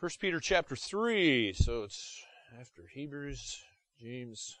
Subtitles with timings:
[0.00, 2.24] First Peter chapter 3, so it's
[2.58, 3.62] after Hebrews,
[4.00, 4.56] James.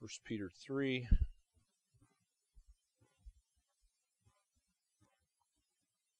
[0.00, 1.06] First Peter 3.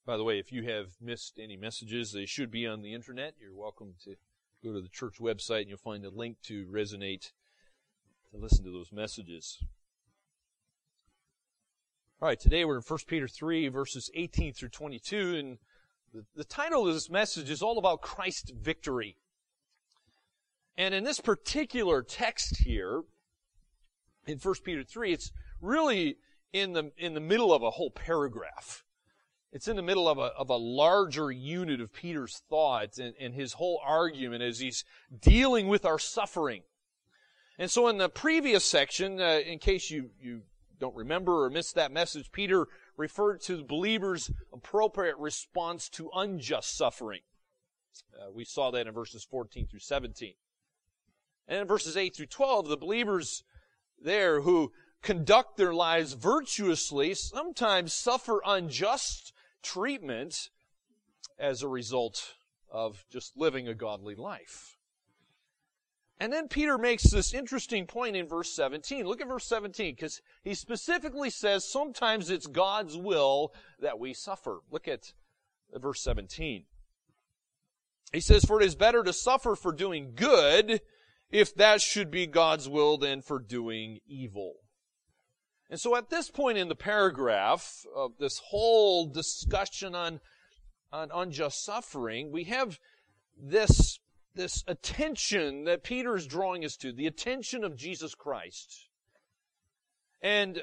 [0.07, 3.35] By the way, if you have missed any messages, they should be on the internet.
[3.41, 4.15] You're welcome to
[4.63, 7.33] go to the church website and you'll find a link to Resonate
[8.31, 9.59] to listen to those messages.
[12.23, 15.59] All right, today we're in 1 Peter 3, verses 18 through 22, and
[16.15, 19.17] the, the title of this message is all about Christ's victory.
[20.79, 23.03] And in this particular text here,
[24.29, 26.17] in 1 Peter 3, it's really
[26.53, 28.85] in the, in the middle of a whole paragraph.
[29.53, 33.35] It's in the middle of a, of a larger unit of Peter's thoughts and, and
[33.35, 34.85] his whole argument as he's
[35.21, 36.63] dealing with our suffering.
[37.59, 40.43] And so in the previous section, uh, in case you, you
[40.85, 46.77] don't remember or missed that message, Peter referred to the believer's appropriate response to unjust
[46.77, 47.23] suffering.
[48.15, 50.35] Uh, we saw that in verses 14 through 17.
[51.49, 53.45] And in verses 8 through 12, the believers
[53.99, 60.51] there who conduct their lives virtuously sometimes suffer unjust treatment
[61.39, 62.35] as a result
[62.71, 64.74] of just living a godly life.
[66.21, 69.05] And then Peter makes this interesting point in verse 17.
[69.05, 74.61] Look at verse 17, because he specifically says sometimes it's God's will that we suffer.
[74.71, 75.13] Look at
[75.75, 76.65] verse 17.
[78.13, 80.81] He says, For it is better to suffer for doing good,
[81.31, 84.55] if that should be God's will, than for doing evil.
[85.69, 90.21] And so at this point in the paragraph of this whole discussion on,
[90.93, 92.79] on unjust suffering, we have
[93.37, 93.99] this
[94.35, 98.89] this attention that Peter is drawing us to, the attention of Jesus Christ.
[100.23, 100.63] And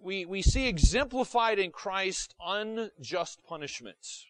[0.00, 4.26] we, we see exemplified in Christ unjust punishments.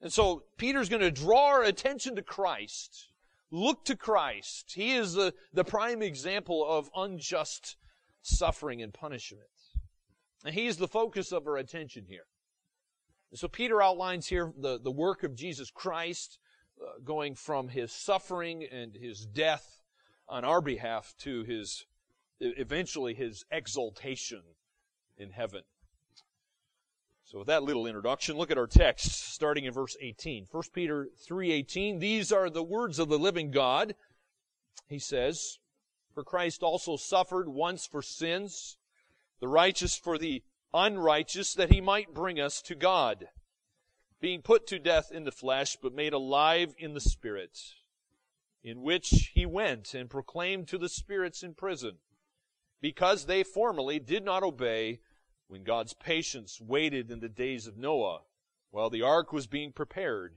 [0.00, 3.08] And so Peter's going to draw our attention to Christ.
[3.50, 4.72] Look to Christ.
[4.74, 7.76] He is the, the prime example of unjust
[8.22, 9.48] suffering and punishment.
[10.44, 12.26] And he is the focus of our attention here.
[13.30, 16.38] And so Peter outlines here the, the work of Jesus Christ
[16.78, 19.82] Uh, going from his suffering and his death
[20.28, 21.86] on our behalf to his
[22.38, 24.42] eventually his exaltation
[25.16, 25.62] in heaven.
[27.24, 30.48] So with that little introduction, look at our text starting in verse 18.
[30.50, 33.96] 1 Peter 3:18, these are the words of the living God.
[34.86, 35.58] He says,
[36.12, 38.76] "For Christ also suffered once for sins,
[39.40, 40.44] the righteous for the
[40.74, 43.30] unrighteous, that he might bring us to God."
[44.20, 47.58] Being put to death in the flesh, but made alive in the Spirit,
[48.62, 51.96] in which he went and proclaimed to the spirits in prison,
[52.80, 55.00] because they formerly did not obey
[55.48, 58.22] when God's patience waited in the days of Noah,
[58.70, 60.36] while the ark was being prepared,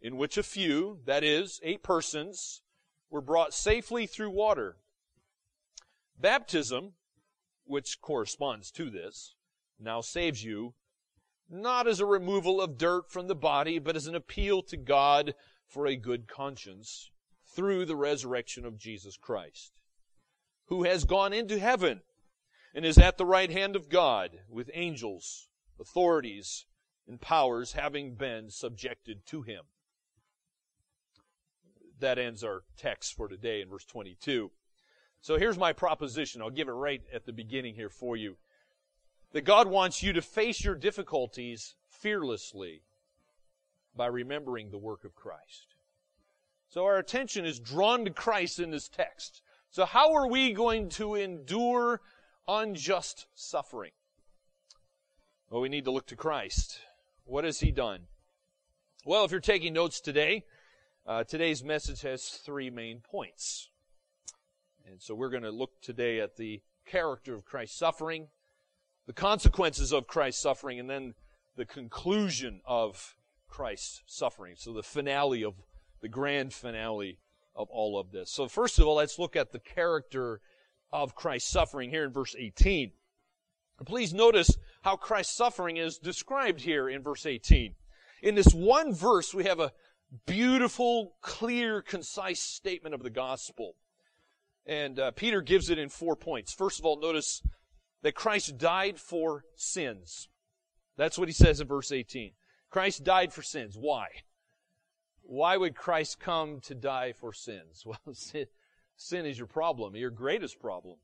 [0.00, 2.62] in which a few, that is, eight persons,
[3.10, 4.76] were brought safely through water.
[6.20, 6.92] Baptism,
[7.64, 9.34] which corresponds to this,
[9.80, 10.74] now saves you
[11.50, 15.34] not as a removal of dirt from the body, but as an appeal to God
[15.66, 17.10] for a good conscience
[17.54, 19.72] through the resurrection of Jesus Christ,
[20.66, 22.02] who has gone into heaven
[22.74, 25.48] and is at the right hand of God with angels,
[25.80, 26.66] authorities,
[27.06, 29.64] and powers having been subjected to him.
[32.00, 34.50] That ends our text for today in verse 22.
[35.20, 36.42] So here's my proposition.
[36.42, 38.36] I'll give it right at the beginning here for you
[39.34, 42.82] that God wants you to face your difficulties fearlessly
[43.96, 45.74] by remembering the work of Christ.
[46.68, 49.42] So our attention is drawn to Christ in this text.
[49.70, 52.00] So how are we going to endure
[52.46, 53.90] unjust suffering?
[55.50, 56.78] Well, we need to look to Christ.
[57.24, 58.02] What has He done?
[59.04, 60.44] Well, if you're taking notes today,
[61.06, 63.68] uh, today's message has three main points.
[64.88, 68.28] And so we're going to look today at the character of Christ's suffering,
[69.06, 71.14] the consequences of Christ's suffering, and then
[71.56, 73.16] the conclusion of
[73.48, 74.54] Christ's suffering.
[74.56, 75.54] So the finale of
[76.00, 77.18] the grand finale
[77.54, 78.30] of all of this.
[78.30, 80.40] So first of all, let's look at the character
[80.92, 82.92] of Christ's suffering here in verse 18.
[83.84, 87.74] Please notice how Christ's suffering is described here in verse 18.
[88.22, 89.72] In this one verse, we have a
[90.26, 93.74] beautiful, clear, concise statement of the gospel.
[94.66, 96.52] And uh, Peter gives it in four points.
[96.52, 97.42] First of all, notice
[98.04, 100.28] that Christ died for sins.
[100.96, 102.32] That's what he says in verse 18.
[102.70, 103.76] Christ died for sins.
[103.80, 104.08] Why?
[105.22, 107.82] Why would Christ come to die for sins?
[107.86, 108.46] Well, sin,
[108.96, 110.98] sin is your problem, your greatest problem.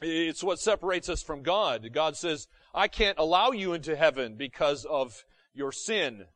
[0.00, 1.88] It's what separates us from God.
[1.92, 6.26] God says, I can't allow you into heaven because of your sin.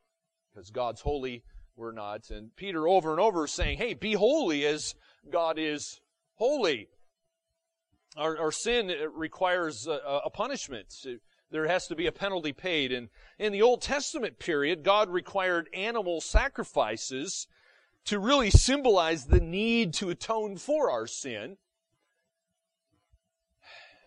[0.52, 1.44] Because God's holy,
[1.76, 2.30] we're not.
[2.30, 4.96] And Peter over and over is saying, hey, be holy as
[5.30, 6.00] God is
[6.34, 6.88] holy.
[8.18, 10.92] Our, our sin requires a, a punishment.
[11.50, 12.92] There has to be a penalty paid.
[12.92, 17.46] And in the Old Testament period, God required animal sacrifices
[18.06, 21.58] to really symbolize the need to atone for our sin.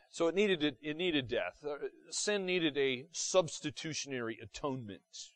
[0.09, 1.63] So it needed, it it needed death.
[1.65, 1.75] Uh,
[2.09, 5.31] sin needed a substitutionary atonement.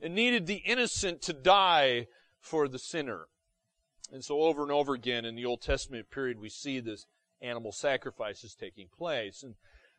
[0.00, 2.06] It needed the innocent to die
[2.40, 3.26] for the sinner.
[4.10, 7.06] And so over and over again in the Old Testament period, we see this
[7.44, 9.42] animal sacrifices taking place.
[9.42, 9.54] And,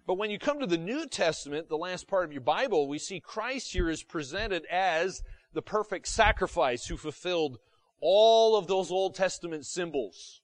[0.08, 3.00] but when you come to the New Testament, the last part of your Bible, we
[3.00, 5.22] see Christ here is presented as
[5.54, 7.60] the perfect sacrifice who fulfilled
[8.02, 10.42] all of those Old Testament symbols.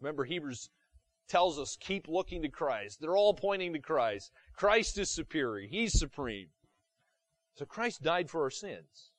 [0.00, 0.70] Remember, Hebrews
[1.28, 3.00] tells us keep looking to Christ.
[3.00, 4.32] They're all pointing to Christ.
[4.54, 5.66] Christ is superior.
[5.68, 6.48] He's supreme.
[7.54, 9.10] So Christ died for our sins.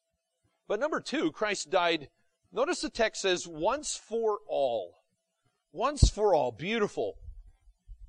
[0.67, 2.09] But number two, Christ died,
[2.51, 5.00] notice the text says once for all.
[5.71, 6.51] Once for all.
[6.51, 7.15] Beautiful.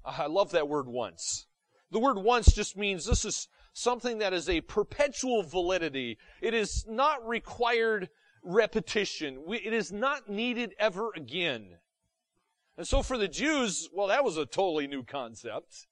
[0.04, 1.46] Ah, I love that word once.
[1.90, 6.18] The word once just means this is something that is a perpetual validity.
[6.40, 8.08] It is not required
[8.42, 9.44] repetition.
[9.48, 11.78] It is not needed ever again.
[12.76, 15.86] And so for the Jews, well, that was a totally new concept.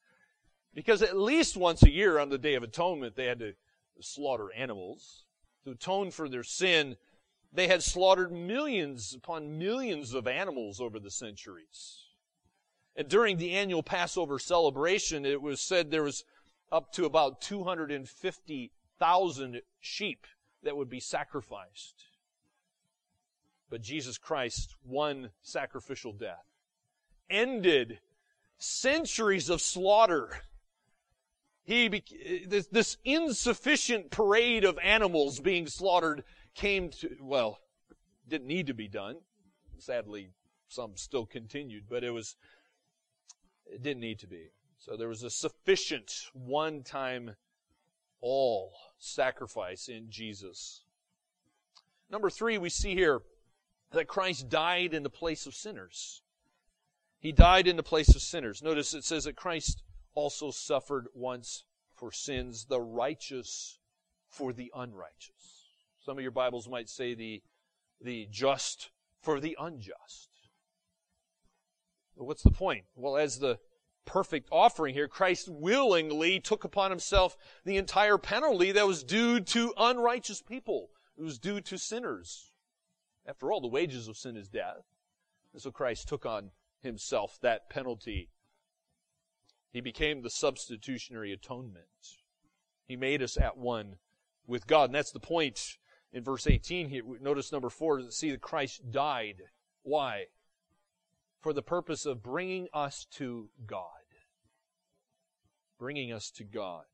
[0.75, 3.53] Because at least once a year on the Day of Atonement, they had to
[4.01, 5.25] slaughter animals
[5.65, 6.97] to atone for their sin.
[7.53, 12.05] They had slaughtered millions upon millions of animals over the centuries.
[12.95, 16.23] And during the annual Passover celebration, it was said there was
[16.71, 20.27] up to about 250,000 sheep
[20.63, 22.05] that would be sacrificed.
[23.69, 26.47] But Jesus Christ, one sacrificial death,
[27.29, 27.99] ended
[28.59, 30.43] centuries of slaughter.
[31.63, 31.89] He,
[32.47, 36.25] this, this insufficient parade of animals being slaughtered
[36.61, 37.59] came to, well,
[38.29, 39.17] didn't need to be done.
[39.79, 40.29] Sadly,
[40.69, 42.37] some still continued, but it was,
[43.67, 44.51] it didn't need to be.
[44.79, 47.37] So there was a sufficient one-time
[48.21, 50.83] all sacrifice in Jesus.
[52.11, 53.23] Number three, we see here
[53.93, 56.21] that Christ died in the place of sinners.
[57.19, 58.63] He died in the place of sinners.
[58.63, 59.83] Notice it says that Christ
[60.15, 61.65] also suffered once
[61.95, 63.79] for sins, the righteous
[64.29, 65.60] for the unrighteous.
[66.11, 67.41] Some of your Bibles might say the,
[68.01, 68.91] the just
[69.23, 70.29] for the unjust.
[72.19, 72.87] But what's the point?
[72.97, 73.61] Well, as the
[74.07, 79.73] perfect offering here, Christ willingly took upon himself the entire penalty that was due to
[79.77, 80.91] unrighteous people.
[81.17, 82.51] It was due to sinners.
[83.25, 84.83] After all, the wages of sin is death.
[85.53, 86.51] And so Christ took on
[86.83, 88.31] himself that penalty.
[89.73, 91.85] He became the substitutionary atonement.
[92.89, 93.99] He made us at one
[94.45, 94.87] with God.
[94.87, 95.77] And that's the point
[96.13, 97.03] in verse 18 here.
[97.21, 99.43] Notice number four, see that Christ died.
[99.83, 100.25] Why?
[101.41, 103.85] For the purpose of bringing us to God.
[105.79, 106.85] Bringing us to God.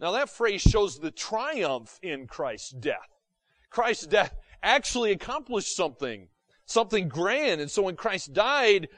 [0.00, 3.08] Now that phrase shows the triumph in Christ's death.
[3.70, 6.28] Christ's death actually accomplished something,
[6.64, 7.60] something grand.
[7.60, 8.88] And so when Christ died,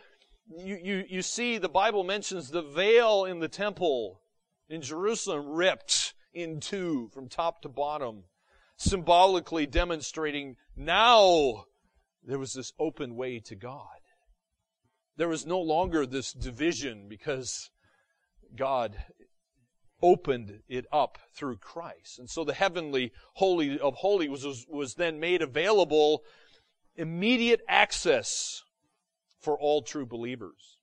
[0.48, 4.20] you, you, you see the Bible mentions the veil in the temple
[4.68, 8.24] in Jerusalem ripped in two from top to bottom,
[8.80, 11.64] symbolically demonstrating now
[12.24, 13.84] there was this open way to God.
[15.18, 17.70] There was no longer this division because
[18.56, 18.96] God
[20.02, 22.18] opened it up through Christ.
[22.18, 26.22] And so the heavenly holy of holy was, was, was then made available
[26.96, 28.62] immediate access
[29.40, 30.78] for all true believers.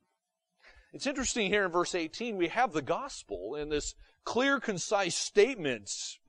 [0.94, 6.20] It's interesting here in verse 18, we have the gospel in this clear, concise statements.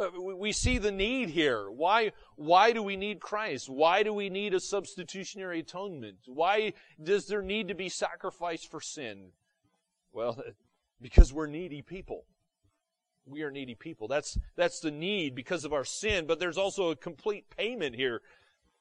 [0.00, 1.70] Uh, we see the need here.
[1.70, 3.68] Why, why do we need Christ?
[3.68, 6.20] Why do we need a substitutionary atonement?
[6.26, 9.32] Why does there need to be sacrifice for sin?
[10.12, 10.42] Well,
[11.02, 12.24] because we're needy people.
[13.26, 14.08] We are needy people.
[14.08, 18.22] That's, that's the need because of our sin, but there's also a complete payment here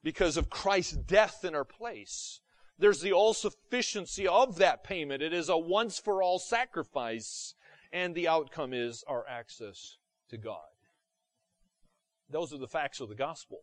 [0.01, 2.39] because of Christ's death in our place.
[2.77, 5.21] There's the all sufficiency of that payment.
[5.21, 7.53] It is a once for all sacrifice,
[7.91, 9.97] and the outcome is our access
[10.29, 10.69] to God.
[12.29, 13.59] Those are the facts of the gospel.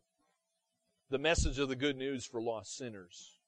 [1.11, 3.39] The message of the good news for lost sinners.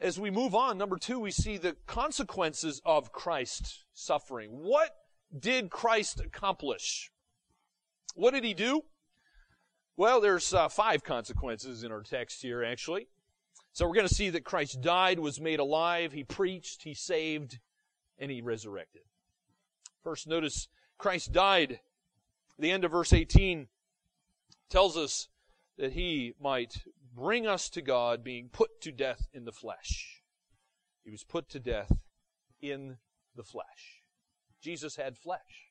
[0.00, 4.50] As we move on, number two, we see the consequences of Christ's suffering.
[4.50, 4.90] What
[5.38, 7.10] did Christ accomplish?
[8.14, 8.82] What did he do?
[9.96, 13.08] Well, there's uh, five consequences in our text here, actually.
[13.72, 17.58] So we're going to see that Christ died, was made alive, he preached, he saved,
[18.18, 19.02] and he resurrected.
[20.02, 21.80] First, notice Christ died.
[22.58, 23.68] The end of verse 18
[24.70, 25.28] tells us
[25.76, 26.82] that he might
[27.14, 30.22] bring us to God, being put to death in the flesh.
[31.04, 31.92] He was put to death
[32.60, 32.96] in
[33.34, 34.02] the flesh.
[34.60, 35.70] Jesus had flesh.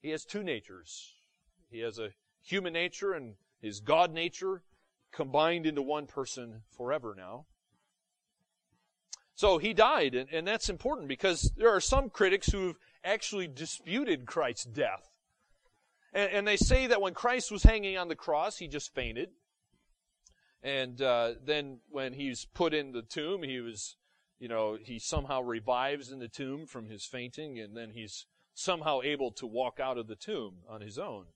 [0.00, 1.14] He has two natures.
[1.70, 2.10] He has a
[2.42, 4.62] human nature and his God nature
[5.12, 7.46] combined into one person forever now.
[9.34, 14.26] So he died, and, and that's important because there are some critics who've actually disputed
[14.26, 15.08] Christ's death.
[16.12, 19.30] And, and, they say that when Christ was hanging on the cross, he just fainted.
[20.62, 23.96] And uh, then when he's put in the tomb, he was,
[24.38, 29.00] you know, he somehow revives in the tomb from his fainting, and then he's somehow
[29.02, 31.26] able to walk out of the tomb on his own.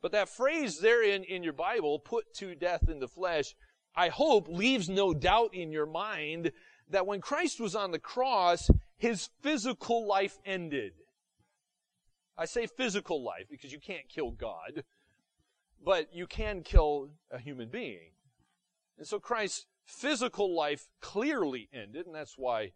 [0.00, 3.54] But that phrase there in, in your Bible, put to death in the flesh,
[3.96, 6.52] I hope leaves no doubt in your mind
[6.90, 10.92] that when Christ was on the cross, his physical life ended.
[12.36, 14.84] I say physical life because you can't kill God,
[15.84, 18.10] but you can kill a human being.
[18.98, 22.72] And so Christ's physical life clearly ended, and that's why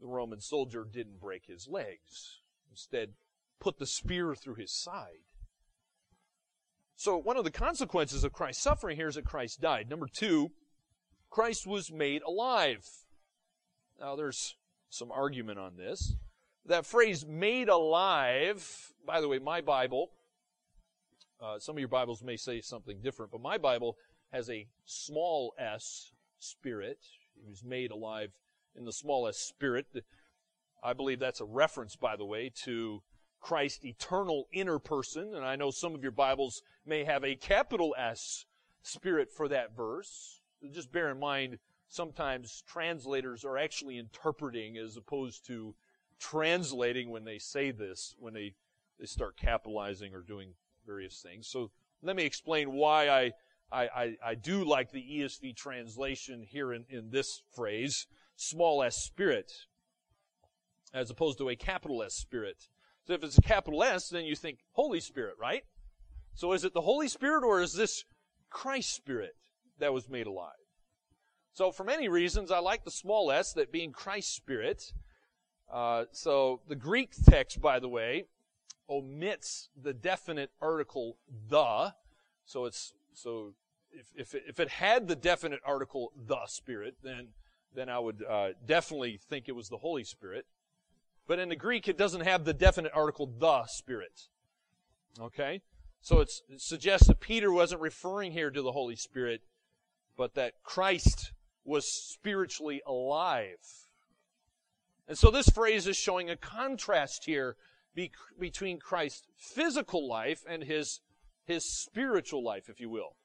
[0.00, 2.40] the Roman soldier didn't break his legs.
[2.70, 3.10] Instead,
[3.60, 5.22] put the spear through his side.
[6.96, 9.88] So one of the consequences of Christ's suffering here is that Christ died.
[9.88, 10.52] Number two,
[11.30, 12.86] Christ was made alive.
[14.00, 14.56] Now there's
[14.88, 16.14] some argument on this.
[16.68, 20.10] That phrase made alive, by the way, my Bible,
[21.40, 23.96] uh, some of your Bibles may say something different, but my Bible
[24.32, 26.98] has a small s spirit.
[27.34, 28.32] He was made alive
[28.74, 29.86] in the small s spirit.
[30.82, 33.02] I believe that's a reference, by the way, to
[33.40, 35.34] Christ's eternal inner person.
[35.36, 38.44] And I know some of your Bibles may have a capital S
[38.82, 40.40] spirit for that verse.
[40.72, 41.58] Just bear in mind,
[41.88, 45.76] sometimes translators are actually interpreting as opposed to
[46.18, 48.54] translating when they say this, when they,
[48.98, 50.54] they start capitalizing or doing
[50.86, 51.48] various things.
[51.48, 51.70] So
[52.02, 53.32] let me explain why I,
[53.72, 58.06] I, I, I do like the ESV translation here in, in this phrase,
[58.36, 59.52] small s spirit,
[60.94, 62.68] as opposed to a capital S spirit.
[63.06, 65.62] So if it's a capital S, then you think Holy Spirit, right?
[66.34, 68.04] So is it the Holy Spirit or is this
[68.50, 69.36] Christ Spirit
[69.78, 70.52] that was made alive?
[71.52, 74.92] So for many reasons, I like the small s, that being Christ Spirit.
[75.72, 78.26] Uh, so the Greek text, by the way,
[78.88, 81.16] omits the definite article
[81.48, 81.94] the.
[82.44, 83.54] So it's so
[83.92, 87.28] if if it, if it had the definite article the Spirit, then
[87.74, 90.46] then I would uh, definitely think it was the Holy Spirit.
[91.26, 94.28] But in the Greek, it doesn't have the definite article the Spirit.
[95.20, 95.62] Okay,
[96.00, 99.42] so it suggests that Peter wasn't referring here to the Holy Spirit,
[100.16, 101.32] but that Christ
[101.64, 103.85] was spiritually alive.
[105.08, 107.56] And so this phrase is showing a contrast here
[107.94, 111.00] be- between Christ's physical life and his,
[111.44, 113.16] his spiritual life, if you will.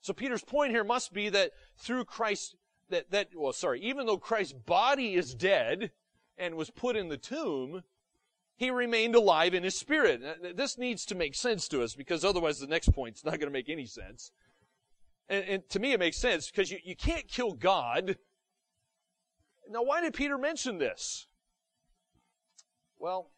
[0.00, 2.56] So Peter's point here must be that through Christ,
[2.88, 5.90] that, that, well, sorry, even though Christ's body is dead
[6.38, 7.82] and was put in the tomb,
[8.56, 10.22] he remained alive in his spirit.
[10.56, 13.50] This needs to make sense to us because otherwise the next point's not going to
[13.50, 14.32] make any sense.
[15.28, 18.16] And, and to me, it makes sense because you, you can't kill God.
[19.70, 21.26] Now, why did Peter mention this?
[22.98, 23.30] Well,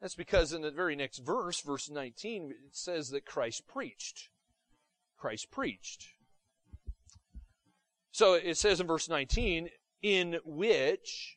[0.00, 4.30] that's because in the very next verse, verse 19, it says that Christ preached.
[5.16, 6.08] Christ preached.
[8.10, 9.70] So it says in verse 19,
[10.02, 11.36] in which,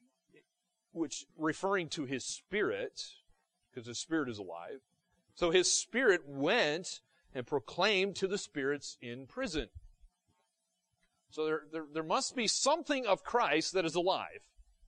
[0.91, 3.03] which referring to his spirit,
[3.69, 4.81] because his spirit is alive.
[5.35, 7.01] So his spirit went
[7.35, 9.69] and proclaimed to the spirits in prison.
[11.35, 14.47] So there, there, there must be something of Christ that is alive.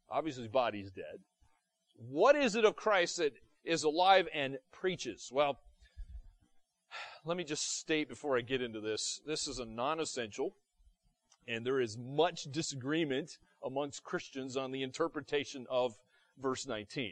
[0.10, 1.20] Obviously, his body is dead.
[1.98, 3.34] What is it of Christ that
[3.66, 5.30] is alive and preaches?
[5.30, 5.60] Well,
[7.26, 10.56] let me just state before I get into this this is a non essential,
[11.50, 15.98] and there is much disagreement amongst Christians on the interpretation of
[16.42, 17.12] verse 19.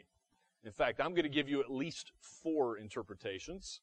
[0.64, 2.10] In fact, I'm going to give you at least
[2.42, 3.80] four interpretations.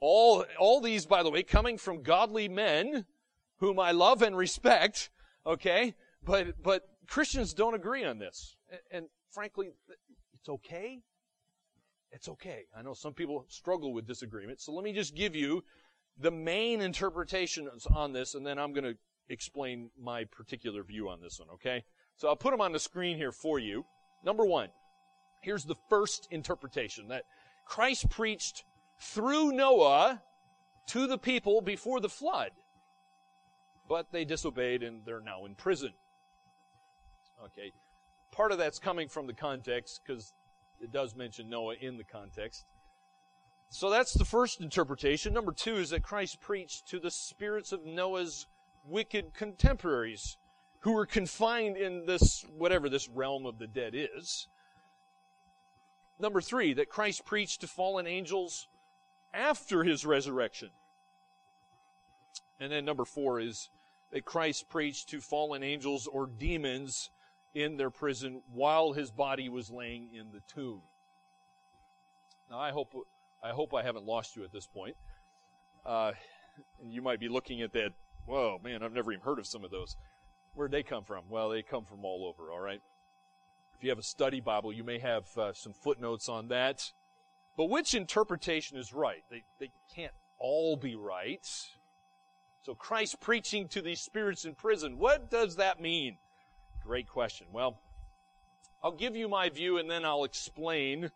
[0.00, 3.04] All, all these, by the way, coming from godly men
[3.60, 5.10] whom I love and respect,
[5.46, 5.94] okay?
[6.24, 8.56] But, but Christians don't agree on this.
[8.70, 9.70] And, and frankly,
[10.34, 11.00] it's okay.
[12.10, 12.64] It's okay.
[12.76, 14.60] I know some people struggle with disagreement.
[14.60, 15.62] So let me just give you
[16.18, 18.96] the main interpretations on this, and then I'm going to
[19.28, 21.84] explain my particular view on this one, okay?
[22.16, 23.84] So I'll put them on the screen here for you.
[24.24, 24.68] Number one,
[25.42, 27.24] here's the first interpretation that
[27.66, 28.64] Christ preached
[29.00, 30.20] through Noah
[30.88, 32.50] to the people before the flood.
[33.90, 35.92] But they disobeyed and they're now in prison.
[37.44, 37.72] Okay.
[38.30, 40.32] Part of that's coming from the context because
[40.80, 42.64] it does mention Noah in the context.
[43.68, 45.34] So that's the first interpretation.
[45.34, 48.46] Number two is that Christ preached to the spirits of Noah's
[48.88, 50.36] wicked contemporaries
[50.80, 54.46] who were confined in this, whatever this realm of the dead is.
[56.20, 58.68] Number three, that Christ preached to fallen angels
[59.34, 60.70] after his resurrection.
[62.60, 63.68] And then number four is
[64.12, 67.10] that Christ preached to fallen angels or demons
[67.54, 70.82] in their prison while his body was laying in the tomb.
[72.50, 72.94] Now I hope
[73.42, 74.96] I hope I haven't lost you at this point.
[75.86, 76.12] Uh,
[76.84, 77.92] you might be looking at that.
[78.26, 79.96] Whoa, man, I've never even heard of some of those.
[80.54, 81.24] Where'd they come from?
[81.30, 82.50] Well, they come from all over.
[82.50, 82.82] All right.
[83.76, 86.92] If you have a study Bible, you may have uh, some footnotes on that.
[87.56, 89.24] But which interpretation is right?
[89.30, 91.46] They they can't all be right.
[92.62, 94.98] So Christ preaching to these spirits in prison.
[94.98, 96.18] What does that mean?
[96.84, 97.46] Great question.
[97.52, 97.78] Well,
[98.82, 101.10] I'll give you my view and then I'll explain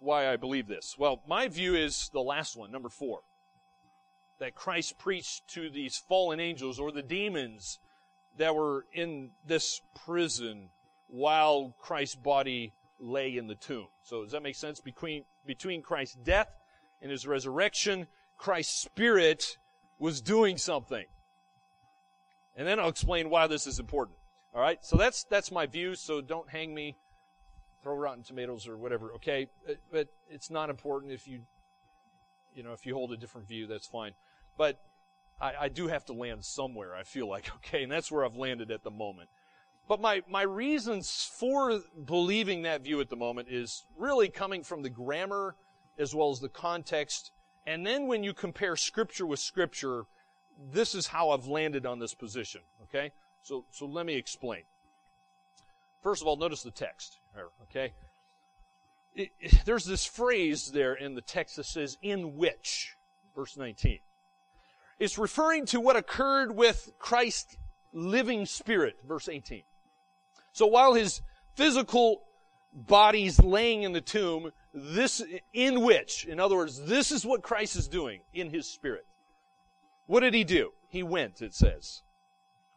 [0.00, 0.96] why I believe this.
[0.98, 3.20] Well, my view is the last one, number four.
[4.38, 7.78] That Christ preached to these fallen angels or the demons
[8.36, 10.68] that were in this prison
[11.08, 13.88] while Christ's body lay in the tomb.
[14.04, 14.80] So does that make sense?
[14.80, 16.48] Between, between Christ's death
[17.02, 18.06] and his resurrection,
[18.38, 19.58] Christ's spirit
[19.98, 21.04] was doing something.
[22.56, 24.16] And then I'll explain why this is important.
[24.54, 24.82] All right?
[24.84, 26.96] So that's that's my view, so don't hang me
[27.82, 29.48] throw rotten tomatoes or whatever, okay?
[29.92, 31.40] But, it's not important if you
[32.54, 34.12] you know, if you hold a different view, that's fine.
[34.56, 34.80] But
[35.40, 38.36] I, I do have to land somewhere, I feel like, okay, and that's where I've
[38.36, 39.28] landed at the moment.
[39.86, 44.82] But my, my reasons for believing that view at the moment is really coming from
[44.82, 45.54] the grammar
[45.98, 47.30] as well as the context
[47.66, 50.04] and then when you compare scripture with scripture,
[50.72, 52.62] this is how I've landed on this position.
[52.84, 53.12] Okay?
[53.42, 54.62] So, so let me explain.
[56.02, 57.18] First of all, notice the text.
[57.64, 57.92] Okay?
[59.14, 62.94] It, it, there's this phrase there in the text that says, in which,
[63.34, 63.98] verse 19.
[64.98, 67.56] It's referring to what occurred with Christ's
[67.92, 69.62] living spirit, verse 18.
[70.52, 71.22] So while his
[71.54, 72.22] physical
[72.72, 77.76] body's laying in the tomb, this, in which, in other words, this is what Christ
[77.76, 79.06] is doing in his spirit.
[80.06, 80.72] What did he do?
[80.88, 82.02] He went, it says.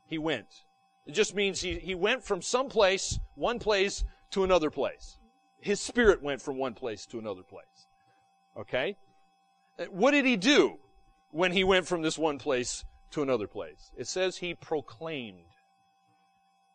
[0.05, 0.63] He went.
[1.05, 5.17] It just means he, he went from some place, one place, to another place.
[5.59, 7.87] His spirit went from one place to another place.
[8.57, 8.97] Okay?
[9.89, 10.77] What did he do
[11.31, 13.91] when he went from this one place to another place?
[13.97, 15.45] It says he proclaimed.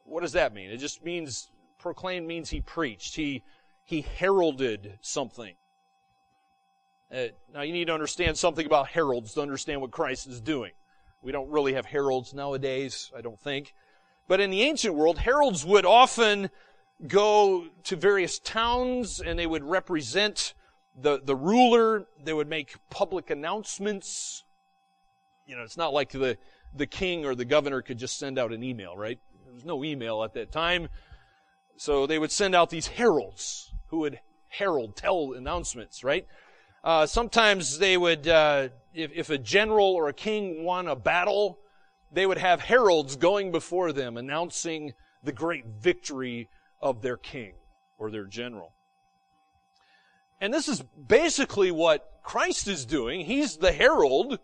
[0.05, 0.71] What does that mean?
[0.71, 3.17] It just means, proclaimed means he preached.
[3.17, 3.43] He,
[3.87, 5.55] he heralded something.
[7.11, 10.73] Uh, now you need to understand something about heralds to understand what Christ is doing.
[11.23, 13.75] We don't really have heralds nowadays, I don't think.
[14.27, 16.51] But in the ancient world, heralds would often
[17.07, 20.53] go to various towns and they would represent
[21.01, 22.07] the, the ruler.
[22.23, 24.43] They would make public announcements.
[25.47, 26.39] You know, it's not like the,
[26.75, 29.21] the king or the governor could just send out an email, right?
[29.45, 30.89] There was no email at that time.
[31.77, 36.27] So they would send out these heralds who would herald, tell announcements, right?
[36.83, 41.59] Uh, sometimes they would, uh, if, if a general or a king won a battle,
[42.13, 46.49] they would have heralds going before them announcing the great victory
[46.81, 47.55] of their king
[47.99, 48.73] or their general.
[50.41, 53.25] And this is basically what Christ is doing.
[53.25, 54.39] He's the herald,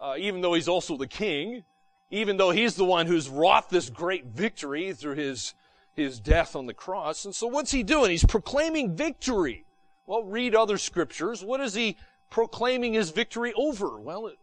[0.00, 1.64] uh, even though he's also the king,
[2.10, 5.54] even though he's the one who's wrought this great victory through his
[5.96, 7.24] his death on the cross.
[7.24, 8.10] And so what's he doing?
[8.10, 9.64] He's proclaiming victory.
[10.06, 11.42] Well, read other scriptures.
[11.42, 11.96] What is he
[12.30, 13.98] proclaiming his victory over?
[13.98, 14.38] Well, it,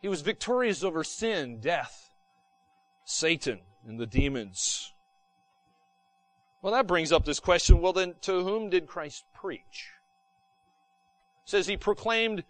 [0.00, 2.10] he was victorious over sin, death,
[3.04, 4.92] Satan, and the demons.
[6.62, 7.80] Well, that brings up this question.
[7.80, 9.90] Well, then, to whom did Christ preach?
[11.44, 12.44] It says he proclaimed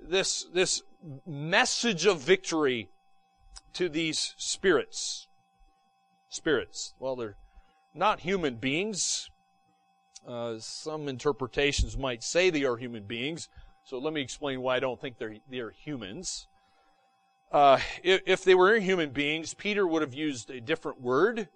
[0.00, 0.82] this, this
[1.26, 2.88] message of victory
[3.74, 5.26] to these spirits.
[6.28, 6.94] Spirits.
[6.98, 7.36] Well, they're
[7.94, 9.30] not human beings.
[10.26, 13.48] Uh, some interpretations might say they are human beings.
[13.84, 16.46] So let me explain why I don't think they're, they're humans.
[17.50, 21.48] Uh, if, if, they were human beings, Peter would have used a different word.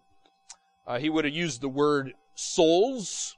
[0.87, 3.37] Uh, he would have used the word souls,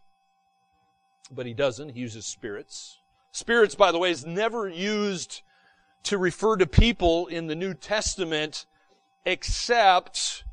[1.31, 1.91] but he doesn't.
[1.91, 2.99] He uses spirits.
[3.31, 5.43] Spirits, by the way, is never used
[6.05, 8.67] to refer to people in the New Testament
[9.25, 10.45] except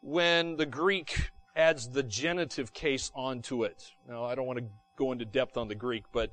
[0.00, 3.92] when the Greek adds the genitive case onto it.
[4.08, 6.30] Now, I don't want to go into depth on the Greek, but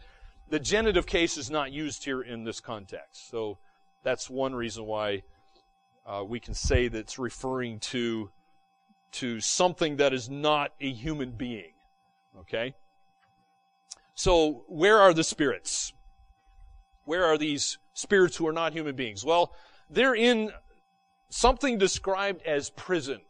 [0.50, 3.30] the genitive case is not used here in this context.
[3.30, 3.58] So
[4.04, 5.24] that's one reason why
[6.06, 8.32] uh, we can say that it's referring to
[9.12, 11.74] to something that is not a human being.
[12.40, 12.74] Okay?
[14.16, 15.94] So, where are the spirits?
[17.06, 19.26] Where are these spirits who are not human beings?
[19.26, 19.54] Well,
[19.90, 20.52] they're in
[21.30, 23.22] something described as prison.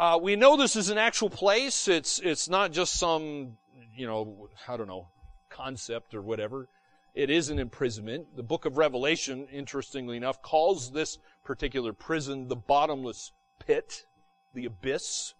[0.00, 1.86] Uh, we know this is an actual place.
[1.86, 3.58] It's it's not just some
[3.94, 5.08] you know I don't know
[5.50, 6.70] concept or whatever.
[7.14, 8.34] It is an imprisonment.
[8.34, 14.06] The book of Revelation, interestingly enough, calls this particular prison the bottomless pit,
[14.54, 15.34] the abyss.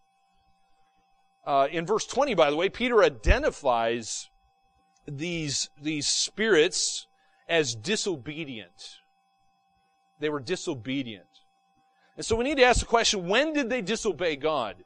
[1.47, 4.29] Uh, in verse 20, by the way, Peter identifies
[5.07, 7.07] these, these spirits
[7.49, 8.99] as disobedient.
[10.19, 11.30] They were disobedient.
[12.21, 14.77] And so we need to ask the question, when did they disobey God?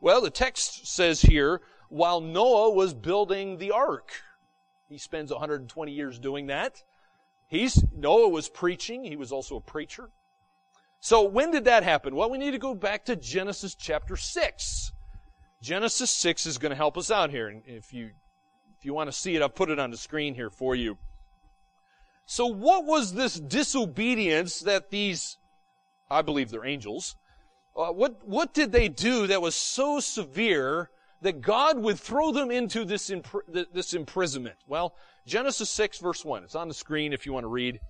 [0.00, 4.12] Well, the text says here, while Noah was building the ark.
[4.88, 6.84] He spends 120 years doing that.
[7.48, 9.02] He's, Noah was preaching.
[9.02, 10.10] He was also a preacher.
[11.00, 12.14] So when did that happen?
[12.14, 14.92] Well, we need to go back to Genesis chapter 6.
[15.60, 17.48] Genesis 6 is going to help us out here.
[17.48, 18.10] And if you,
[18.78, 20.98] if you want to see it, I've put it on the screen here for you.
[22.26, 25.38] So what was this disobedience that these,
[26.10, 27.16] I believe they're angels,
[27.76, 30.90] uh, what, what did they do that was so severe
[31.20, 34.56] that God would throw them into this, impr- this imprisonment?
[34.66, 34.94] Well,
[35.26, 36.44] Genesis 6 verse 1.
[36.44, 37.80] It's on the screen if you want to read.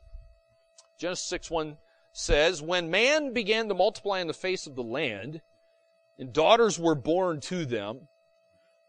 [0.99, 1.77] Genesis 6 1
[2.13, 5.41] says, When man began to multiply on the face of the land,
[6.19, 8.09] and daughters were born to them,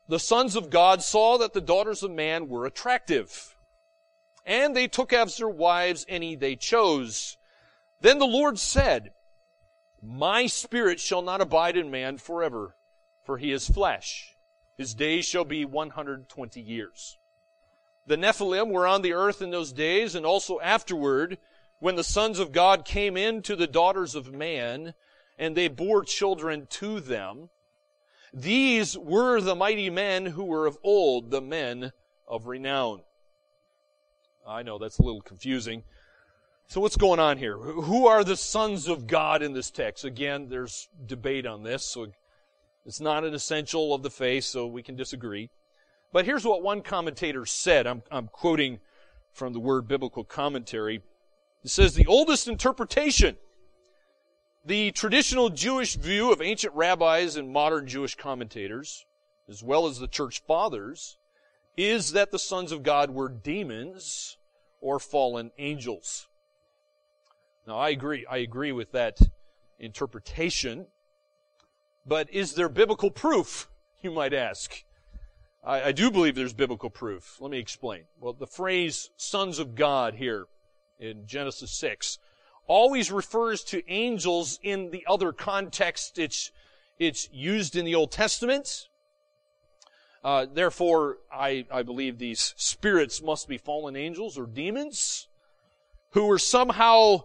[0.08, 3.56] the sons of God saw that the daughters of man were attractive.
[4.46, 7.38] And they took as their wives any they chose.
[8.00, 9.12] Then the Lord said,
[10.02, 12.76] My spirit shall not abide in man forever,
[13.26, 14.36] for he is flesh.
[14.78, 17.18] His days shall be 120 years.
[18.06, 21.40] The Nephilim were on the earth in those days, and also afterward,
[21.80, 24.94] when the sons of God came in to the daughters of man,
[25.38, 27.50] and they bore children to them.
[28.34, 31.92] These were the mighty men who were of old, the men
[32.28, 33.02] of renown.
[34.46, 35.84] I know that's a little confusing.
[36.70, 37.58] So what's going on here?
[37.58, 40.04] Who are the sons of God in this text?
[40.04, 42.08] Again, there's debate on this, so
[42.86, 45.50] it's not an essential of the faith, so we can disagree.
[46.12, 47.88] But here's what one commentator said.
[47.88, 48.80] I'm, I'm quoting
[49.32, 51.02] from the Word Biblical Commentary.
[51.64, 53.38] It says, the oldest interpretation
[54.66, 59.06] the traditional Jewish view of ancient rabbis and modern Jewish commentators,
[59.48, 61.18] as well as the church fathers,
[61.78, 64.36] is that the sons of God were demons
[64.82, 66.28] or fallen angels.
[67.68, 69.20] Now I agree, I agree with that
[69.78, 70.88] interpretation,
[72.06, 73.70] but is there biblical proof,
[74.02, 74.86] you might ask?
[75.66, 77.36] I, I do believe there's biblical proof.
[77.42, 78.04] Let me explain.
[78.22, 80.46] Well, the phrase sons of God here
[80.98, 82.20] in Genesis 6
[82.68, 86.52] always refers to angels in the other context it's,
[87.00, 88.88] it's used in the Old Testament.
[90.24, 95.28] Uh, therefore, I, I believe these spirits must be fallen angels or demons
[96.12, 97.24] who were somehow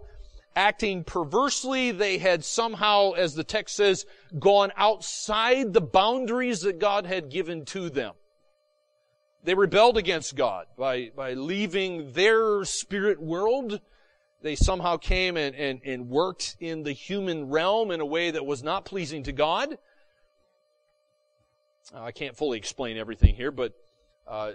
[0.55, 1.91] acting perversely.
[1.91, 4.07] They had somehow, as the text says,
[4.38, 8.15] gone outside the boundaries that God had given to them.
[9.45, 13.81] They rebelled against God by, by leaving their spirit world
[14.43, 18.45] they somehow came and, and, and worked in the human realm in a way that
[18.45, 19.79] was not pleasing to God.
[21.95, 23.73] I can't fully explain everything here, but
[24.27, 24.53] uh,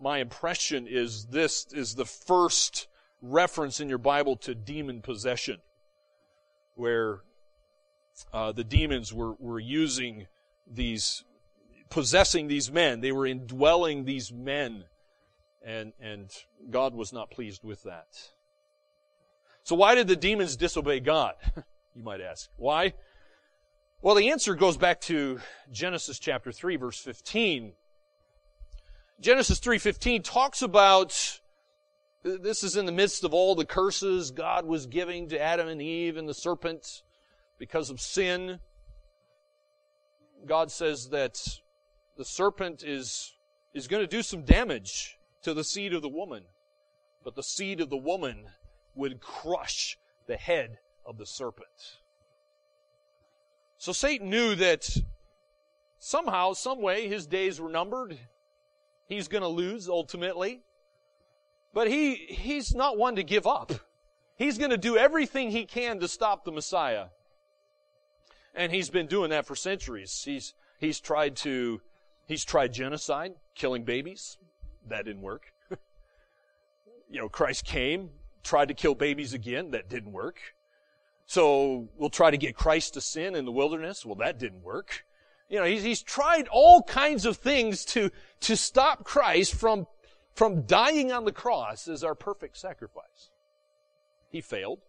[0.00, 2.86] my impression is this is the first
[3.24, 5.58] reference in your Bible to demon possession,
[6.74, 7.20] where
[8.32, 10.26] uh, the demons were, were using
[10.66, 11.24] these,
[11.90, 13.00] possessing these men.
[13.00, 14.84] They were indwelling these men,
[15.64, 16.30] and, and
[16.70, 18.06] God was not pleased with that.
[19.62, 21.34] So why did the demons disobey God?
[21.94, 22.50] you might ask.
[22.56, 22.92] Why?
[24.02, 25.40] Well, the answer goes back to
[25.72, 27.72] Genesis chapter 3 verse 15.
[29.20, 31.40] Genesis 3:15 talks about
[32.24, 35.80] this is in the midst of all the curses God was giving to Adam and
[35.80, 37.02] Eve and the serpent
[37.58, 38.60] because of sin.
[40.46, 41.60] God says that
[42.16, 43.34] the serpent is
[43.74, 46.44] is going to do some damage to the seed of the woman,
[47.22, 48.46] but the seed of the woman
[48.94, 51.98] would crush the head of the serpent.
[53.76, 54.88] So Satan knew that
[55.98, 58.18] somehow, some way, his days were numbered.
[59.08, 60.62] He's going to lose ultimately.
[61.74, 63.72] But he, he's not one to give up.
[64.36, 67.06] He's going to do everything he can to stop the Messiah.
[68.54, 70.22] And he's been doing that for centuries.
[70.24, 71.80] He's, he's tried to,
[72.26, 74.38] he's tried genocide, killing babies.
[74.88, 75.52] That didn't work.
[77.10, 78.10] you know, Christ came,
[78.44, 79.72] tried to kill babies again.
[79.72, 80.38] That didn't work.
[81.26, 84.06] So we'll try to get Christ to sin in the wilderness.
[84.06, 85.04] Well, that didn't work.
[85.48, 88.10] You know, he's, he's tried all kinds of things to,
[88.40, 89.86] to stop Christ from,
[90.34, 93.30] from dying on the cross as our perfect sacrifice.
[94.30, 94.80] He failed.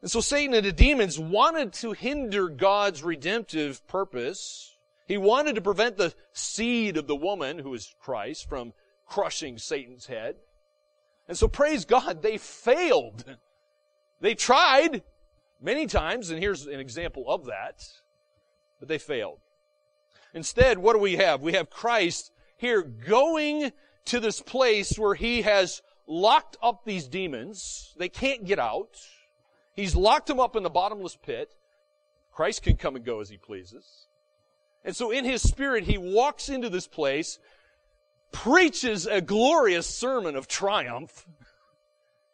[0.00, 4.76] And so Satan and the demons wanted to hinder God's redemptive purpose.
[5.06, 8.72] He wanted to prevent the seed of the woman, who is Christ, from
[9.06, 10.36] crushing Satan's head.
[11.28, 13.24] And so praise God, they failed.
[14.20, 15.02] They tried
[15.60, 17.86] many times, and here's an example of that,
[18.80, 19.38] but they failed.
[20.34, 21.42] Instead, what do we have?
[21.42, 23.72] We have Christ here going
[24.06, 27.92] to this place where he has locked up these demons.
[27.98, 29.00] They can't get out.
[29.74, 31.50] He's locked them up in the bottomless pit.
[32.30, 34.06] Christ can come and go as he pleases.
[34.84, 37.40] And so in his spirit, he walks into this place,
[38.30, 41.26] preaches a glorious sermon of triumph.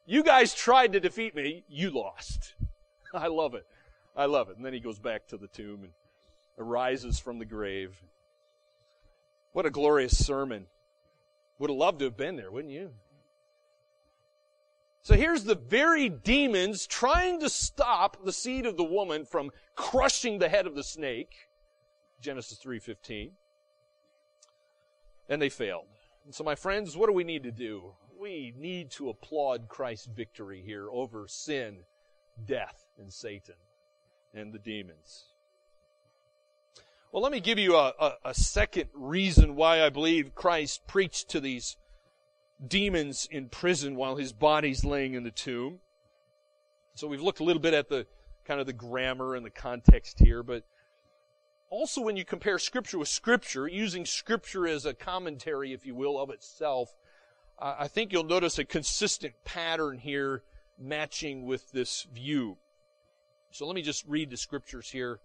[0.04, 1.64] You guys tried to defeat me.
[1.68, 2.54] You lost.
[3.14, 3.66] I love it.
[4.14, 4.56] I love it.
[4.56, 5.92] And then he goes back to the tomb and
[6.58, 8.02] arises from the grave.
[9.58, 10.66] What a glorious sermon.
[11.58, 12.92] Would have loved to have been there, wouldn't you?
[15.02, 20.38] So here's the very demons trying to stop the seed of the woman from crushing
[20.38, 21.48] the head of the snake.
[22.20, 23.32] Genesis 3:15.
[25.28, 25.88] And they failed.
[26.24, 27.96] And so my friends, what do we need to do?
[28.16, 31.84] We need to applaud Christ's victory here over sin,
[32.44, 33.56] death, and Satan
[34.32, 35.32] and the demons.
[37.10, 41.30] Well, let me give you a, a, a second reason why I believe Christ preached
[41.30, 41.78] to these
[42.66, 45.78] demons in prison while his body's laying in the tomb.
[46.94, 48.06] So we've looked a little bit at the
[48.44, 50.64] kind of the grammar and the context here, but
[51.70, 56.20] also when you compare scripture with scripture, using scripture as a commentary, if you will,
[56.20, 56.90] of itself,
[57.58, 60.42] uh, I think you'll notice a consistent pattern here
[60.78, 62.58] matching with this view.
[63.50, 65.20] So let me just read the scriptures here.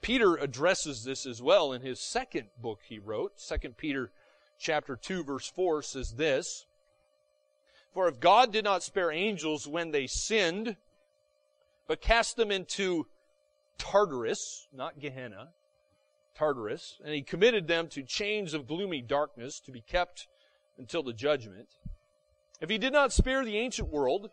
[0.00, 4.12] Peter addresses this as well in his second book he wrote, 2 Peter
[4.58, 6.66] chapter 2 verse 4 says this,
[7.92, 10.76] For if God did not spare angels when they sinned,
[11.86, 13.06] but cast them into
[13.78, 15.50] Tartarus, not Gehenna,
[16.34, 20.26] Tartarus, and he committed them to chains of gloomy darkness to be kept
[20.78, 21.68] until the judgment.
[22.60, 24.30] If he did not spare the ancient world,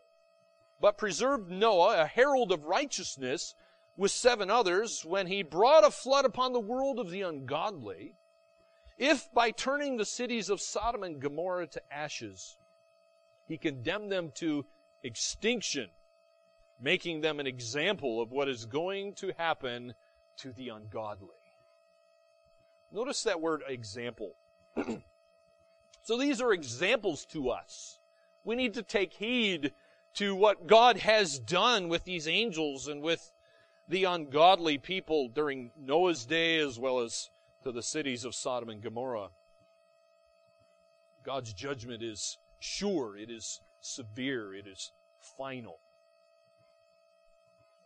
[0.81, 3.53] but preserved Noah, a herald of righteousness,
[3.95, 8.15] with seven others, when he brought a flood upon the world of the ungodly,
[8.97, 12.57] if by turning the cities of Sodom and Gomorrah to ashes,
[13.47, 14.65] he condemned them to
[15.03, 15.89] extinction,
[16.79, 19.93] making them an example of what is going to happen
[20.37, 21.29] to the ungodly.
[22.91, 24.33] Notice that word example.
[26.03, 27.99] so these are examples to us.
[28.43, 29.73] We need to take heed
[30.15, 33.31] to what God has done with these angels and with
[33.87, 37.29] the ungodly people during Noah's day as well as
[37.63, 39.29] to the cities of Sodom and Gomorrah.
[41.23, 45.79] God's judgment is sure, it is severe, it is final.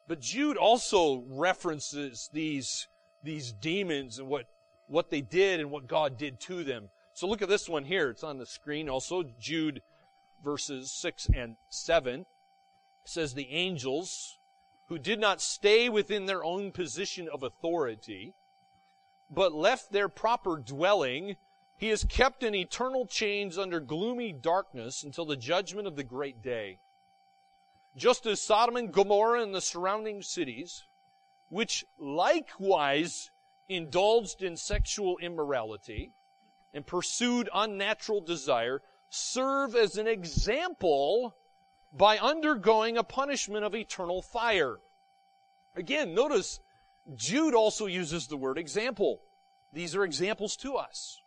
[0.07, 2.87] But Jude also references these,
[3.23, 4.45] these demons and what,
[4.87, 6.89] what they did and what God did to them.
[7.13, 8.09] So look at this one here.
[8.09, 9.23] It's on the screen also.
[9.39, 9.81] Jude
[10.43, 12.25] verses 6 and 7
[13.05, 14.37] says the angels
[14.87, 18.33] who did not stay within their own position of authority,
[19.29, 21.35] but left their proper dwelling,
[21.77, 26.41] he is kept in eternal chains under gloomy darkness until the judgment of the great
[26.41, 26.79] day.
[27.95, 30.85] Just as Sodom and Gomorrah and the surrounding cities,
[31.49, 33.31] which likewise
[33.67, 36.11] indulged in sexual immorality
[36.73, 41.35] and pursued unnatural desire, serve as an example
[41.95, 44.77] by undergoing a punishment of eternal fire.
[45.75, 46.59] Again, notice
[47.15, 49.21] Jude also uses the word example.
[49.73, 51.21] These are examples to us.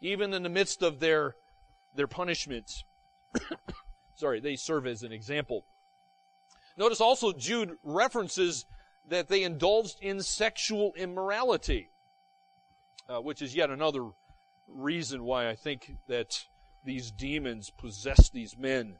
[0.00, 1.34] Even in the midst of their,
[1.94, 2.84] their punishments.
[4.14, 5.64] Sorry, they serve as an example.
[6.76, 8.66] Notice also Jude references
[9.08, 11.88] that they indulged in sexual immorality,
[13.08, 14.10] uh, which is yet another
[14.68, 16.46] reason why I think that
[16.84, 18.96] these demons possess these men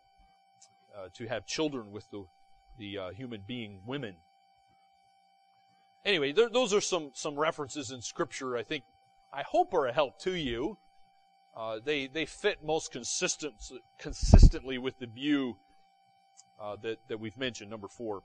[0.96, 2.24] uh, to have children with the,
[2.78, 4.16] the uh, human being women.
[6.05, 8.85] Anyway, there, those are some, some references in Scripture I think,
[9.33, 10.76] I hope are a help to you.
[11.57, 13.55] Uh, they, they fit most consistent,
[13.98, 15.57] consistently with the view
[16.61, 18.22] uh, that, that we've mentioned, number four.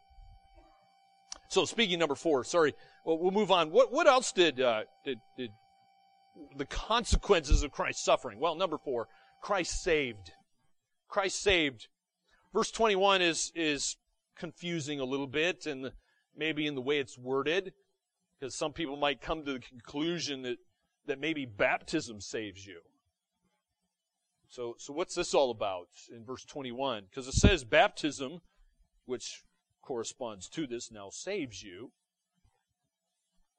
[1.49, 2.73] So speaking number four, sorry,
[3.05, 3.71] well, we'll move on.
[3.71, 5.51] What, what else did, uh, did, did
[6.55, 8.39] the consequences of Christ's suffering?
[8.39, 9.07] Well, number four,
[9.41, 10.31] Christ saved.
[11.07, 11.87] Christ saved.
[12.53, 13.97] Verse 21 is, is
[14.37, 15.91] confusing a little bit and
[16.35, 17.73] maybe in the way it's worded.
[18.39, 20.57] Because some people might come to the conclusion that,
[21.07, 22.81] that maybe baptism saves you.
[24.49, 27.05] So, so what's this all about in verse 21?
[27.09, 28.41] Because it says baptism,
[29.05, 29.43] which
[29.81, 31.91] corresponds to this, now saves you.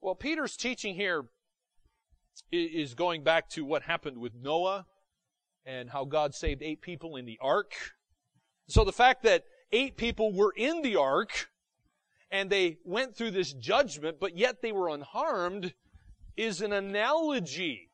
[0.00, 1.26] Well, Peter's teaching here
[2.52, 4.86] is going back to what happened with Noah
[5.66, 7.74] and how God saved eight people in the ark.
[8.68, 11.50] So the fact that eight people were in the ark
[12.30, 15.72] and they went through this judgment, but yet they were unharmed
[16.36, 17.90] is an analogy.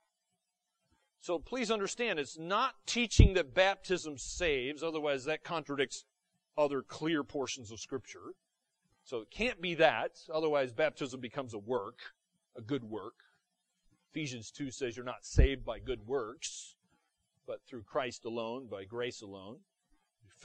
[1.21, 6.05] So please understand, it's not teaching that baptism saves, otherwise that contradicts
[6.59, 8.35] other clear portions of scripture.
[9.05, 12.01] So it can't be that, otherwise baptism becomes a work,
[12.57, 13.15] a good work.
[14.11, 16.75] Ephesians 2 says you're not saved by good works,
[17.47, 19.59] but through Christ alone, by grace alone,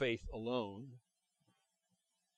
[0.00, 0.86] faith alone.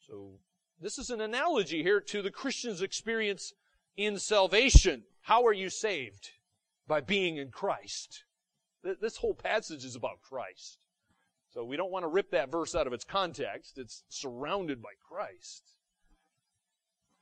[0.08, 0.40] So
[0.80, 3.52] this is an analogy here to the Christian's experience
[3.96, 5.04] in salvation.
[5.22, 6.30] How are you saved?
[6.88, 8.24] By being in Christ.
[8.82, 10.78] This whole passage is about Christ.
[11.54, 13.78] So we don't want to rip that verse out of its context.
[13.78, 15.62] It's surrounded by Christ.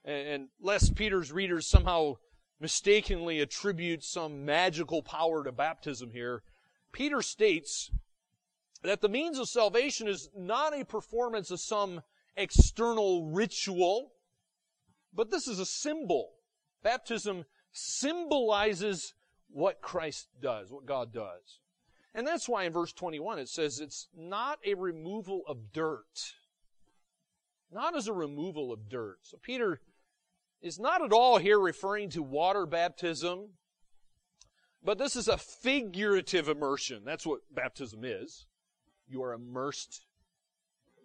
[0.06, 2.14] And lest Peter's readers somehow
[2.58, 6.42] mistakenly attribute some magical power to baptism here,
[6.92, 7.90] Peter states
[8.82, 12.02] that the means of salvation is not a performance of some
[12.36, 14.12] external ritual,
[15.12, 16.30] but this is a symbol.
[16.82, 19.14] Baptism symbolizes
[19.50, 21.60] what Christ does, what God does.
[22.14, 26.34] And that's why in verse 21 it says it's not a removal of dirt.
[27.72, 29.18] Not as a removal of dirt.
[29.22, 29.80] So Peter
[30.60, 33.50] is not at all here referring to water baptism,
[34.82, 37.04] but this is a figurative immersion.
[37.04, 38.46] That's what baptism is.
[39.10, 40.06] You are immersed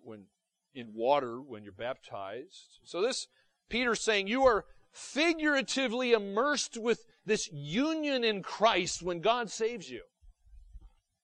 [0.04, 0.26] when
[0.74, 2.80] in water when you're baptized.
[2.84, 3.28] So this
[3.70, 10.02] Peter's saying you are figuratively immersed with this union in Christ when God saves you.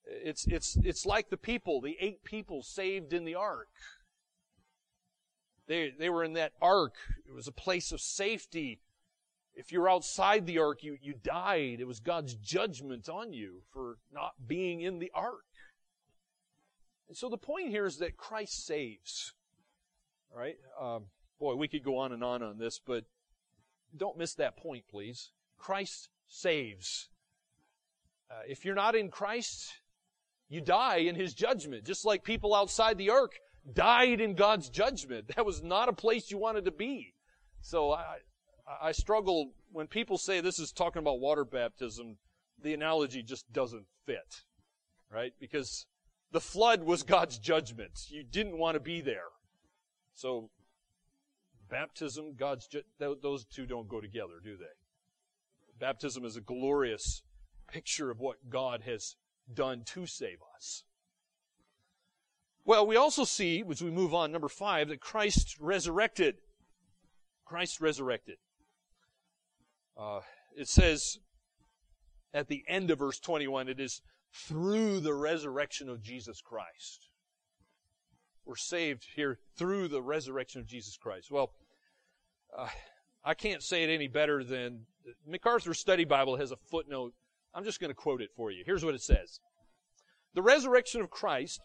[0.04, 3.68] It's, it's, it's like the people, the eight people saved in the ark.
[5.68, 6.96] They, they were in that ark.
[7.26, 8.80] It was a place of safety.
[9.54, 11.80] If you're outside the ark, you, you died.
[11.80, 15.44] It was God's judgment on you for not being in the ark.
[17.12, 19.34] And so the point here is that Christ saves.
[20.32, 20.56] All right?
[20.80, 23.04] Um, boy, we could go on and on on this, but
[23.94, 25.30] don't miss that point, please.
[25.58, 27.10] Christ saves.
[28.30, 29.74] Uh, if you're not in Christ,
[30.48, 33.32] you die in His judgment, just like people outside the ark
[33.70, 35.32] died in God's judgment.
[35.36, 37.12] That was not a place you wanted to be.
[37.60, 38.20] So I,
[38.80, 42.16] I struggle when people say this is talking about water baptism,
[42.62, 44.44] the analogy just doesn't fit,
[45.10, 45.34] right?
[45.38, 45.84] Because
[46.32, 48.06] the flood was God's judgment.
[48.08, 49.28] You didn't want to be there.
[50.14, 50.50] So
[51.70, 54.64] baptism, God's ju- those two don't go together, do they?
[55.78, 57.22] Baptism is a glorious
[57.68, 59.16] picture of what God has
[59.52, 60.84] done to save us.
[62.64, 66.36] Well, we also see, as we move on, number five, that Christ resurrected.
[67.44, 68.36] Christ resurrected.
[69.96, 70.20] Uh,
[70.56, 71.18] it says
[72.32, 74.00] at the end of verse 21, it is
[74.32, 77.08] through the resurrection of Jesus Christ.
[78.44, 81.30] We're saved here through the resurrection of Jesus Christ.
[81.30, 81.52] Well,
[82.56, 82.68] uh,
[83.24, 84.86] I can't say it any better than
[85.26, 87.12] MacArthur Study Bible has a footnote.
[87.54, 88.62] I'm just going to quote it for you.
[88.66, 89.40] Here's what it says.
[90.34, 91.60] The resurrection of Christ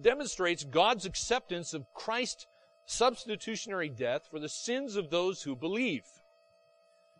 [0.00, 2.46] demonstrates God's acceptance of Christ's
[2.86, 6.02] substitutionary death for the sins of those who believe.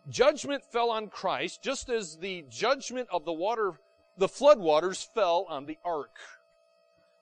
[0.09, 3.73] Judgment fell on Christ just as the judgment of the water,
[4.21, 6.15] the floodwaters fell on the ark.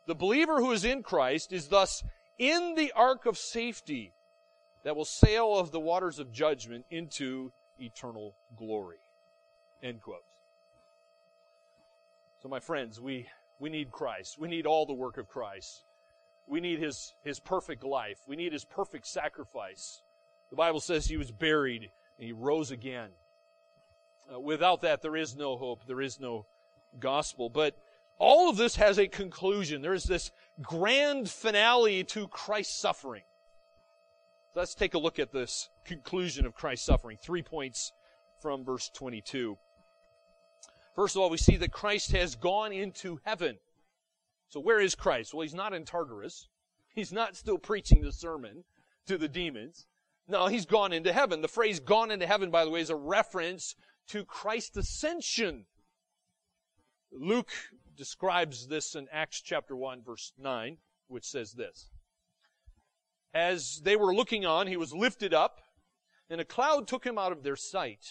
[0.06, 2.04] The believer who is in Christ is thus
[2.38, 4.12] in the ark of safety
[4.84, 8.98] that will sail of the waters of judgment into eternal glory.
[9.82, 10.26] End quote.
[12.44, 13.28] So my friends, we
[13.60, 14.38] we need Christ.
[14.38, 15.86] We need all the work of Christ.
[16.48, 18.18] We need his, his perfect life.
[18.28, 20.02] We need his perfect sacrifice.
[20.50, 21.84] The Bible says he was buried
[22.18, 23.10] and he rose again.
[24.34, 25.86] Uh, without that, there is no hope.
[25.88, 26.46] There is no
[27.00, 27.50] gospel.
[27.50, 27.76] But
[28.18, 29.82] all of this has a conclusion.
[29.82, 30.32] There is this
[30.62, 33.24] grand finale to Christ's suffering.
[34.56, 37.18] Let's take a look at this conclusion of Christ's suffering.
[37.22, 37.92] Three points
[38.42, 39.58] from verse 22.
[40.96, 43.58] First of all, we see that Christ has gone into heaven.
[44.50, 45.34] So where is Christ?
[45.34, 46.48] Well, he's not in Tartarus.
[46.96, 48.66] He's not still preaching the sermon
[49.06, 49.86] to the demons.
[50.28, 51.42] No, he's gone into heaven.
[51.42, 53.76] The phrase gone into heaven, by the way, is a reference
[54.08, 55.66] to Christ's ascension.
[57.12, 57.52] Luke
[57.96, 61.90] describes this in Acts chapter 1 verse 9, which says this.
[63.34, 65.62] As they were looking on, he was lifted up
[66.30, 68.06] And a cloud took him out of their sight.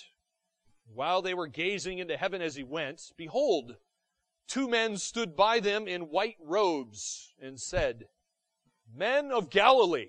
[0.92, 3.76] While they were gazing into heaven as he went, behold,
[4.48, 8.08] two men stood by them in white robes and said,
[8.92, 10.08] Men of Galilee,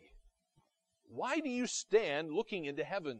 [1.07, 3.19] why do you stand looking into heaven?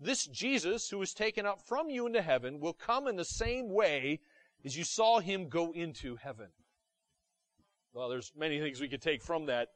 [0.00, 3.68] This Jesus who was taken up from you into heaven will come in the same
[3.68, 4.20] way
[4.64, 6.48] as you saw him go into heaven.
[7.92, 9.68] Well, there's many things we could take from that.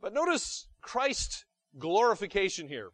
[0.00, 1.44] But notice Christ's
[1.78, 2.90] glorification here.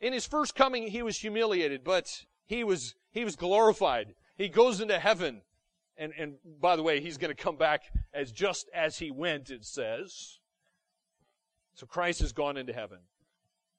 [0.00, 4.14] In his first coming, he was humiliated, but he was, he was glorified.
[4.36, 5.42] He goes into heaven.
[5.96, 9.50] And, and by the way, he's going to come back as just as he went,
[9.50, 10.38] it says.
[11.74, 12.98] So Christ has gone into heaven.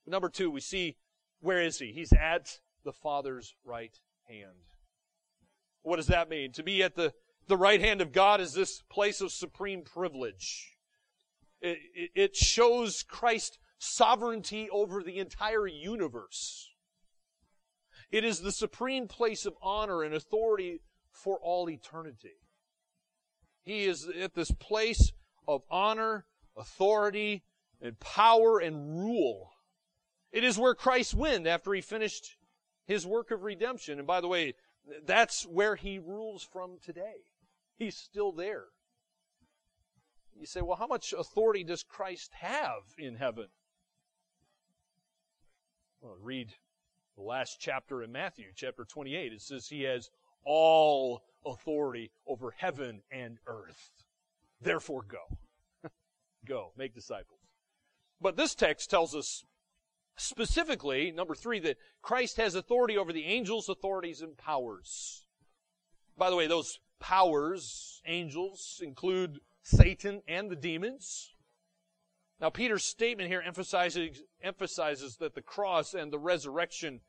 [0.06, 0.98] Number two, we see
[1.42, 1.92] where is he?
[1.92, 4.73] He's at the Father's right hand.
[5.84, 6.52] What does that mean?
[6.54, 7.14] To be at the,
[7.48, 10.72] the right hand of God is this place of supreme privilege.
[11.62, 16.70] It, it, it shows Christ's sovereignty over the entire universe.
[18.12, 20.82] It is the supreme place of honor and authority
[21.12, 22.38] for all eternity.
[23.64, 25.12] He is at this place
[25.48, 26.26] of honor,
[26.56, 27.44] authority,
[27.82, 29.52] and power and rule.
[30.32, 32.38] It is where Christ went after he finished
[32.86, 34.00] his work of redemption.
[34.00, 34.56] And by the way,
[35.06, 37.26] that's where he rules from today.
[37.78, 38.66] He's still there.
[40.40, 43.48] You say, well, how much authority does Christ have in heaven?
[46.02, 46.54] Well, read
[47.16, 49.34] the last chapter in Matthew, chapter 28.
[49.34, 50.10] It says he has
[50.44, 53.92] all authority over heaven and earth.
[54.62, 55.38] Therefore, go.
[56.46, 57.40] go, make disciples.
[58.20, 59.44] But this text tells us
[60.16, 65.26] specifically, number three, that Christ has authority over the angels, authorities, and powers.
[66.18, 71.34] By the way, those powers, angels, include Satan and the demons.
[72.40, 77.02] Now, Peter's statement here emphasizes, emphasizes that the cross and the resurrection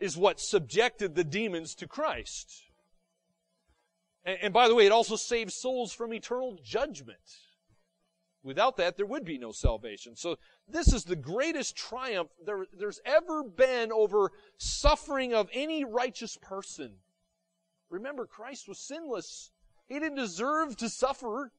[0.00, 2.64] is what subjected the demons to Christ.
[4.24, 7.18] And, and by the way, it also saves souls from eternal judgment.
[8.44, 10.16] Without that, there would be no salvation.
[10.16, 10.36] So
[10.68, 16.94] this is the greatest triumph there, there's ever been over suffering of any righteous person.
[17.88, 19.52] Remember, Christ was sinless.
[19.86, 21.52] He didn't deserve to suffer.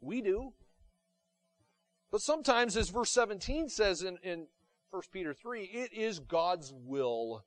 [0.00, 0.54] We do.
[2.10, 4.46] But sometimes, as verse 17 says in, in
[4.90, 7.44] 1 Peter 3, it is God's will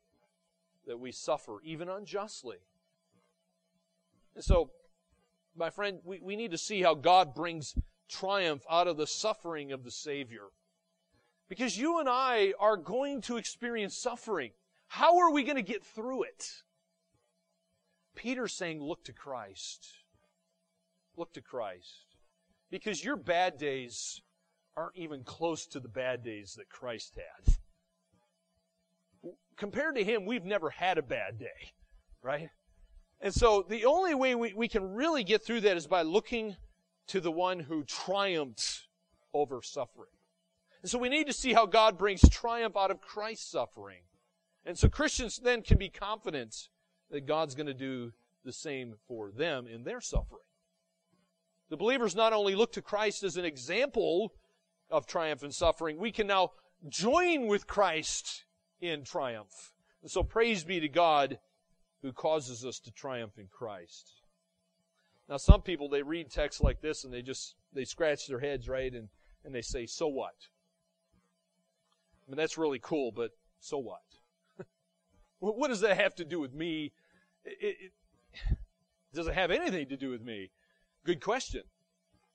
[0.85, 2.57] that we suffer, even unjustly.
[4.35, 4.71] And so,
[5.55, 7.75] my friend, we, we need to see how God brings
[8.09, 10.47] triumph out of the suffering of the Savior.
[11.47, 14.51] Because you and I are going to experience suffering.
[14.87, 16.63] How are we going to get through it?
[18.15, 19.87] Peter's saying, look to Christ.
[21.17, 22.15] Look to Christ.
[22.71, 24.21] Because your bad days
[24.75, 27.55] aren't even close to the bad days that Christ had.
[29.55, 31.73] Compared to Him, we've never had a bad day,
[32.21, 32.49] right?
[33.21, 36.57] And so the only way we, we can really get through that is by looking
[37.07, 38.87] to the one who triumphs
[39.33, 40.09] over suffering.
[40.81, 44.01] And so we need to see how God brings triumph out of Christ's suffering.
[44.65, 46.69] And so Christians then can be confident
[47.11, 50.41] that God's going to do the same for them in their suffering.
[51.69, 54.33] The believers not only look to Christ as an example
[54.89, 56.51] of triumph and suffering, we can now
[56.87, 58.45] join with Christ
[58.79, 59.73] in triumph.
[60.01, 61.39] And so praise be to God
[62.01, 64.21] who causes us to triumph in Christ.
[65.27, 68.69] Now some people, they read texts like this and they just, they scratch their heads,
[68.69, 68.93] right?
[68.93, 69.09] And,
[69.43, 70.35] and they say, so what?
[72.27, 74.01] I mean, that's really cool, but so what?
[75.39, 76.91] what does that have to do with me?
[77.43, 77.91] It, it,
[79.13, 80.51] does it have anything to do with me?
[81.03, 81.63] Good question.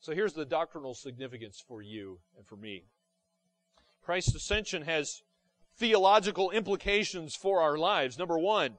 [0.01, 2.84] So here's the doctrinal significance for you and for me.
[4.03, 5.22] Christ's ascension has
[5.76, 8.18] theological implications for our lives.
[8.18, 8.78] Number one,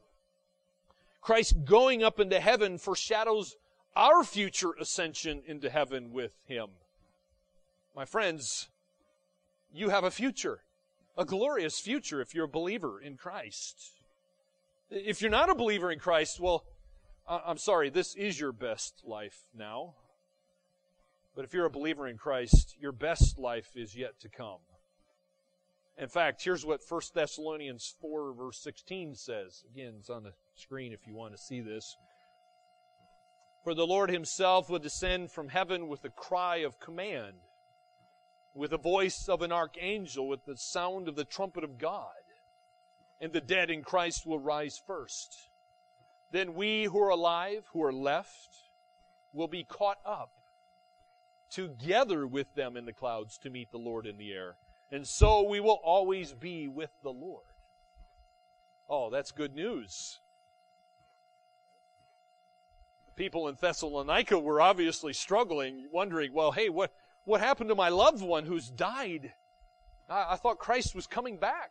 [1.22, 3.56] Christ going up into heaven foreshadows
[3.96, 6.68] our future ascension into heaven with Him.
[7.96, 8.70] My friends,
[9.74, 10.62] you have a future,
[11.18, 13.92] a glorious future if you're a believer in Christ.
[14.90, 16.66] If you're not a believer in Christ, well,
[17.28, 19.94] I'm sorry, this is your best life now.
[21.36, 24.60] But if you're a believer in Christ, your best life is yet to come.
[25.98, 29.64] In fact, here's what 1 Thessalonians 4 verse 16 says.
[29.72, 31.96] Again, it's on the screen if you want to see this.
[33.64, 37.36] For the Lord himself will descend from heaven with a cry of command,
[38.56, 42.08] with the voice of an archangel, with the sound of the trumpet of God.
[43.20, 45.36] And the dead in Christ will rise first.
[46.32, 48.50] Then we who are alive, who are left,
[49.32, 50.32] will be caught up
[51.52, 54.56] together with them in the clouds to meet the Lord in the air.
[54.92, 57.46] and so we will always be with the Lord.
[58.90, 60.20] Oh, that's good news.
[63.22, 66.92] People in Thessalonica were obviously struggling, wondering, well, hey, what,
[67.24, 69.32] what happened to my loved one who's died?
[70.10, 71.70] I, I thought Christ was coming back.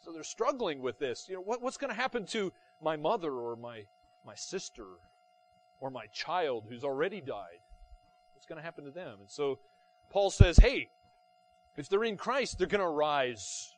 [0.00, 1.26] So they're struggling with this.
[1.28, 3.82] You know, what, what's going to happen to my mother or my,
[4.24, 4.86] my sister
[5.78, 7.60] or my child who's already died?
[8.32, 9.18] What's going to happen to them?
[9.20, 9.58] And so
[10.08, 10.88] Paul says, hey,
[11.76, 13.73] if they're in Christ, they're going to rise.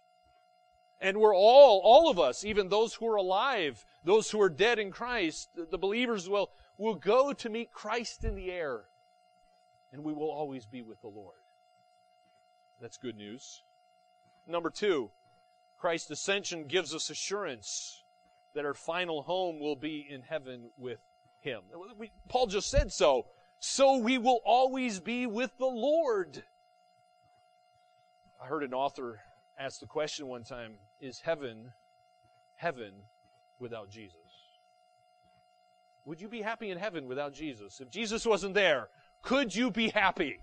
[1.01, 4.79] And we're all, all of us, even those who are alive, those who are dead
[4.79, 8.85] in Christ, the believers will, will go to meet Christ in the air.
[9.93, 11.37] And we will always be with the Lord.
[12.81, 13.63] That's good news.
[14.47, 15.11] Number two,
[15.79, 18.03] Christ's ascension gives us assurance
[18.55, 21.01] that our final home will be in heaven with
[21.41, 21.61] Him.
[21.99, 23.27] We, Paul just said so.
[23.59, 26.43] So we will always be with the Lord.
[28.43, 29.21] I heard an author
[29.59, 31.73] ask the question one time Is heaven
[32.57, 32.93] heaven
[33.59, 34.17] without Jesus?
[36.05, 37.81] Would you be happy in heaven without Jesus?
[37.81, 38.89] If Jesus wasn't there,
[39.23, 40.39] could you be happy?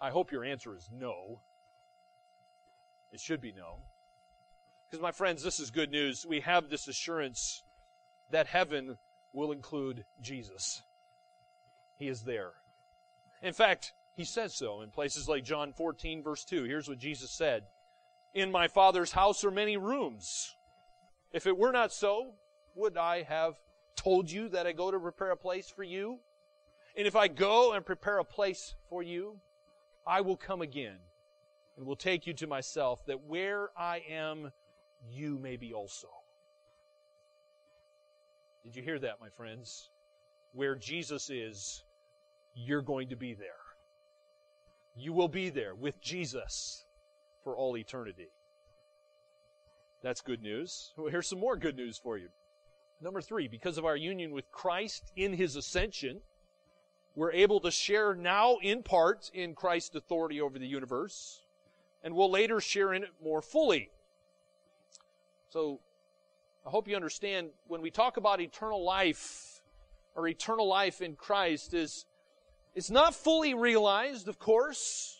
[0.00, 1.40] I hope your answer is no.
[3.12, 3.76] It should be no.
[4.88, 6.24] Because, my friends, this is good news.
[6.26, 7.62] We have this assurance
[8.30, 8.96] that heaven
[9.32, 10.82] will include Jesus.
[11.98, 12.52] He is there.
[13.42, 16.64] In fact, he says so in places like John 14, verse 2.
[16.64, 17.64] Here's what Jesus said
[18.34, 20.54] In my Father's house are many rooms.
[21.32, 22.34] If it were not so,
[22.74, 23.56] would I have
[23.96, 26.18] told you that I go to prepare a place for you?
[26.96, 29.38] And if I go and prepare a place for you,
[30.06, 30.96] I will come again
[31.76, 34.52] and will take you to myself, that where I am,
[35.10, 36.08] you may be also.
[38.64, 39.90] Did you hear that, my friends?
[40.52, 41.84] Where Jesus is,
[42.54, 43.48] you're going to be there.
[44.96, 46.84] You will be there with Jesus
[47.48, 48.28] for all eternity.
[50.02, 50.92] That's good news.
[50.98, 52.28] Well, here's some more good news for you.
[53.00, 56.20] Number three, because of our union with Christ in his ascension,
[57.14, 61.40] we're able to share now in part in Christ's authority over the universe,
[62.04, 63.88] and we'll later share in it more fully.
[65.48, 65.80] So,
[66.66, 69.62] I hope you understand when we talk about eternal life
[70.14, 72.04] or eternal life in Christ is
[72.74, 75.17] it's not fully realized, of course,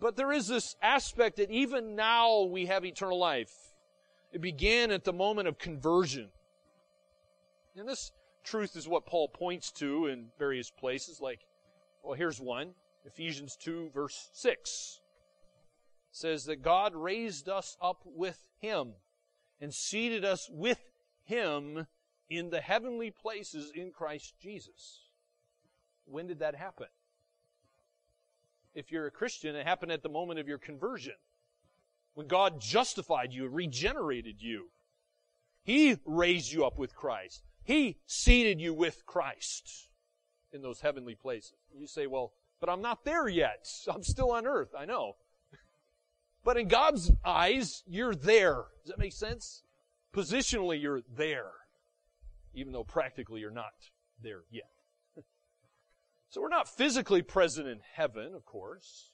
[0.00, 3.52] but there is this aspect that even now we have eternal life.
[4.32, 6.28] It began at the moment of conversion.
[7.76, 8.12] And this
[8.44, 11.40] truth is what Paul points to in various places, like,
[12.02, 12.74] well, here's one
[13.04, 15.00] Ephesians 2, verse 6
[16.10, 18.94] says that God raised us up with Him
[19.60, 20.80] and seated us with
[21.24, 21.86] Him
[22.30, 25.00] in the heavenly places in Christ Jesus.
[26.06, 26.86] When did that happen?
[28.76, 31.14] If you're a Christian, it happened at the moment of your conversion.
[32.12, 34.66] When God justified you, regenerated you.
[35.64, 37.42] He raised you up with Christ.
[37.64, 39.88] He seated you with Christ
[40.52, 41.54] in those heavenly places.
[41.74, 43.66] You say, well, but I'm not there yet.
[43.92, 44.74] I'm still on earth.
[44.78, 45.16] I know.
[46.44, 48.66] But in God's eyes, you're there.
[48.84, 49.64] Does that make sense?
[50.14, 51.50] Positionally, you're there.
[52.54, 53.72] Even though practically you're not
[54.22, 54.75] there yet.
[56.36, 59.12] So we're not physically present in heaven, of course,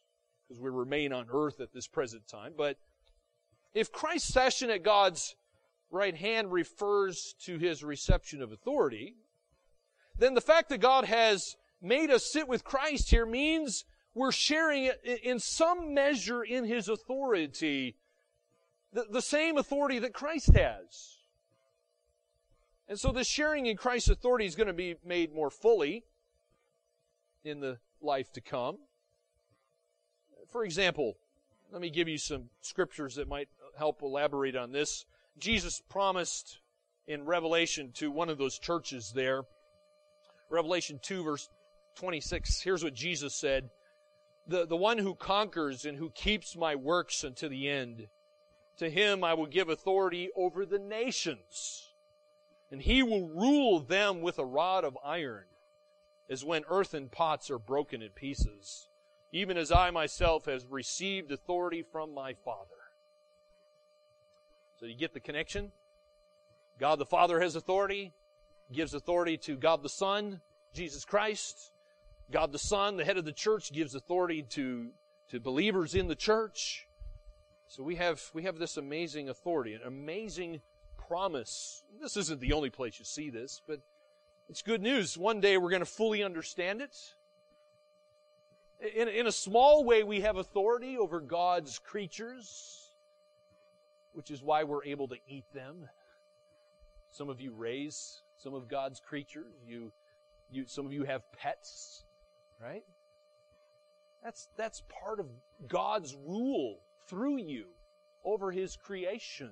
[0.49, 2.55] because we remain on earth at this present time.
[2.59, 2.79] But
[3.75, 5.37] if Christ's session at God's
[5.89, 9.15] right hand refers to his reception of authority,
[10.19, 14.91] then the fact that God has made us sit with Christ here means we're sharing
[15.23, 17.95] in some measure in his authority,
[18.93, 21.19] the, the same authority that Christ has.
[22.89, 26.03] And so the sharing in Christ's authority is going to be made more fully
[27.45, 28.79] in the life to come.
[30.51, 31.17] For example,
[31.71, 35.05] let me give you some scriptures that might help elaborate on this.
[35.39, 36.59] Jesus promised
[37.07, 39.43] in Revelation to one of those churches there,
[40.51, 41.49] Revelation 2, verse
[41.97, 43.71] 26, here's what Jesus said
[44.47, 48.09] the, the one who conquers and who keeps my works unto the end,
[48.79, 51.93] to him I will give authority over the nations,
[52.71, 55.45] and he will rule them with a rod of iron
[56.33, 58.89] as when earthen pots are broken in pieces,
[59.33, 62.69] even as I myself have received authority from my Father.
[64.81, 65.73] So you get the connection?
[66.81, 68.13] God the Father has authority,
[68.73, 70.41] gives authority to God the Son,
[70.73, 71.71] Jesus Christ.
[72.31, 74.89] God the Son, the head of the church, gives authority to,
[75.31, 76.89] to believers in the church.
[77.69, 80.63] So we have, we have this amazing authority, an amazing
[80.97, 81.83] promise.
[82.01, 83.81] This isn't the only place you see this, but
[84.53, 85.17] it's good news.
[85.17, 86.95] One day we're going to fully understand it.
[88.95, 92.91] In, in a small way, we have authority over God's creatures,
[94.13, 95.89] which is why we're able to eat them.
[97.13, 99.55] Some of you raise some of God's creatures.
[99.67, 99.91] You,
[100.51, 102.05] you, some of you have pets,
[102.63, 102.85] right?
[104.23, 105.29] That's, that's part of
[105.67, 107.69] God's rule through you
[108.23, 109.49] over His creation.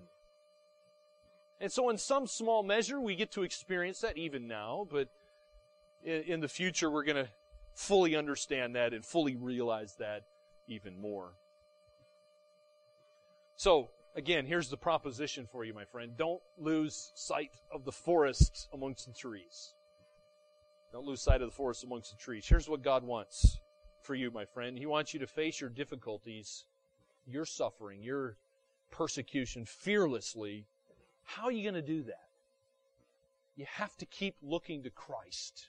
[1.61, 5.09] And so in some small measure, we get to experience that even now, but
[6.03, 7.31] in, in the future, we're going to
[7.75, 10.23] fully understand that and fully realize that
[10.69, 11.33] even more.
[13.57, 16.13] So, again, here's the proposition for you, my friend.
[16.17, 19.75] Don't lose sight of the forest amongst the trees.
[20.93, 22.47] Don't lose sight of the forest amongst the trees.
[22.49, 23.59] Here's what God wants
[24.03, 24.79] for you, my friend.
[24.79, 26.65] He wants you to face your difficulties,
[27.27, 28.37] your suffering, your
[28.91, 30.67] persecution fearlessly.
[31.37, 32.29] How are you going to do that?
[33.57, 35.69] You have to keep looking to Christ.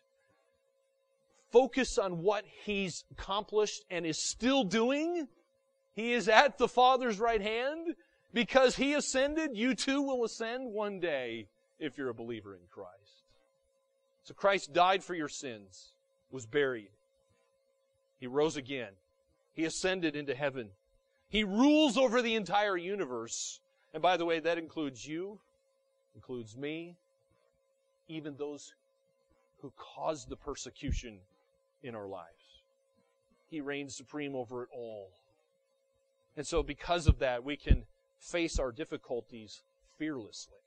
[1.51, 5.27] Focus on what He's accomplished and is still doing.
[5.93, 7.95] He is at the Father's right hand.
[8.33, 11.47] Because He ascended, you too will ascend one day
[11.79, 13.25] if you're a believer in Christ.
[14.23, 15.93] So Christ died for your sins,
[16.31, 16.89] was buried.
[18.19, 18.93] He rose again.
[19.53, 20.69] He ascended into heaven.
[21.29, 23.59] He rules over the entire universe.
[23.93, 25.39] And by the way, that includes you,
[26.15, 26.95] includes me,
[28.07, 28.73] even those
[29.61, 31.19] who caused the persecution
[31.83, 32.61] in our lives.
[33.49, 35.09] He reigns supreme over it all.
[36.37, 37.83] And so because of that, we can
[38.17, 39.61] face our difficulties
[39.97, 40.57] fearlessly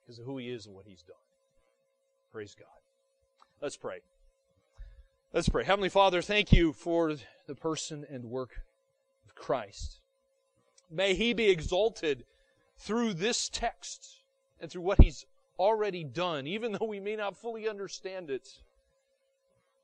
[0.00, 1.16] because of who He is and what He's done.
[2.32, 2.66] Praise God.
[3.62, 3.98] Let's pray.
[5.32, 5.64] Let's pray.
[5.64, 7.14] Heavenly Father, thank you for
[7.46, 8.62] the person and work
[9.26, 10.00] of Christ.
[10.90, 12.24] May He be exalted
[12.78, 14.18] through this text
[14.60, 15.24] and through what He's
[15.58, 18.48] already done, even though we may not fully understand it.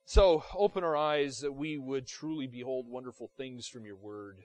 [0.07, 4.39] So open our eyes that we would truly behold wonderful things from your word.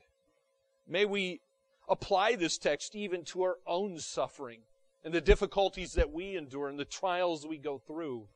[0.88, 1.42] May we
[1.90, 4.62] apply this text even to our own suffering
[5.04, 8.28] and the difficulties that we endure and the trials we go through.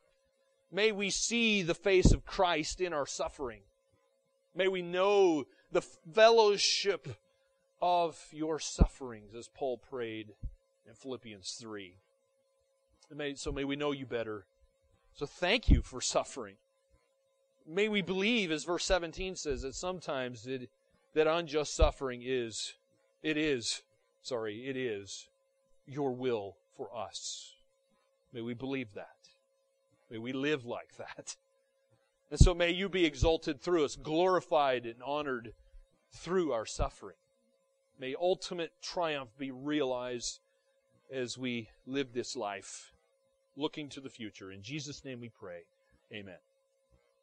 [0.70, 3.60] May we see the face of Christ in our suffering.
[4.54, 7.08] May we know the fellowship
[7.80, 10.34] of your sufferings, as Paul prayed
[10.86, 11.96] in Philippians 3.
[13.14, 14.44] May, so may we know you better.
[15.14, 16.56] So thank you for suffering.
[17.66, 20.68] May we believe, as verse 17 says, that sometimes it,
[21.14, 22.74] that unjust suffering is
[23.22, 23.82] it is,
[24.22, 25.28] sorry, it is
[25.86, 27.54] your will for us.
[28.32, 29.16] May we believe that.
[30.10, 31.36] May we live like that.
[32.30, 35.52] And so may you be exalted through us, glorified and honored
[36.10, 37.16] through our suffering.
[37.98, 40.40] May ultimate triumph be realized
[41.12, 42.92] as we live this life,
[43.56, 44.50] looking to the future.
[44.50, 45.62] In Jesus' name we pray.
[46.12, 46.38] Amen.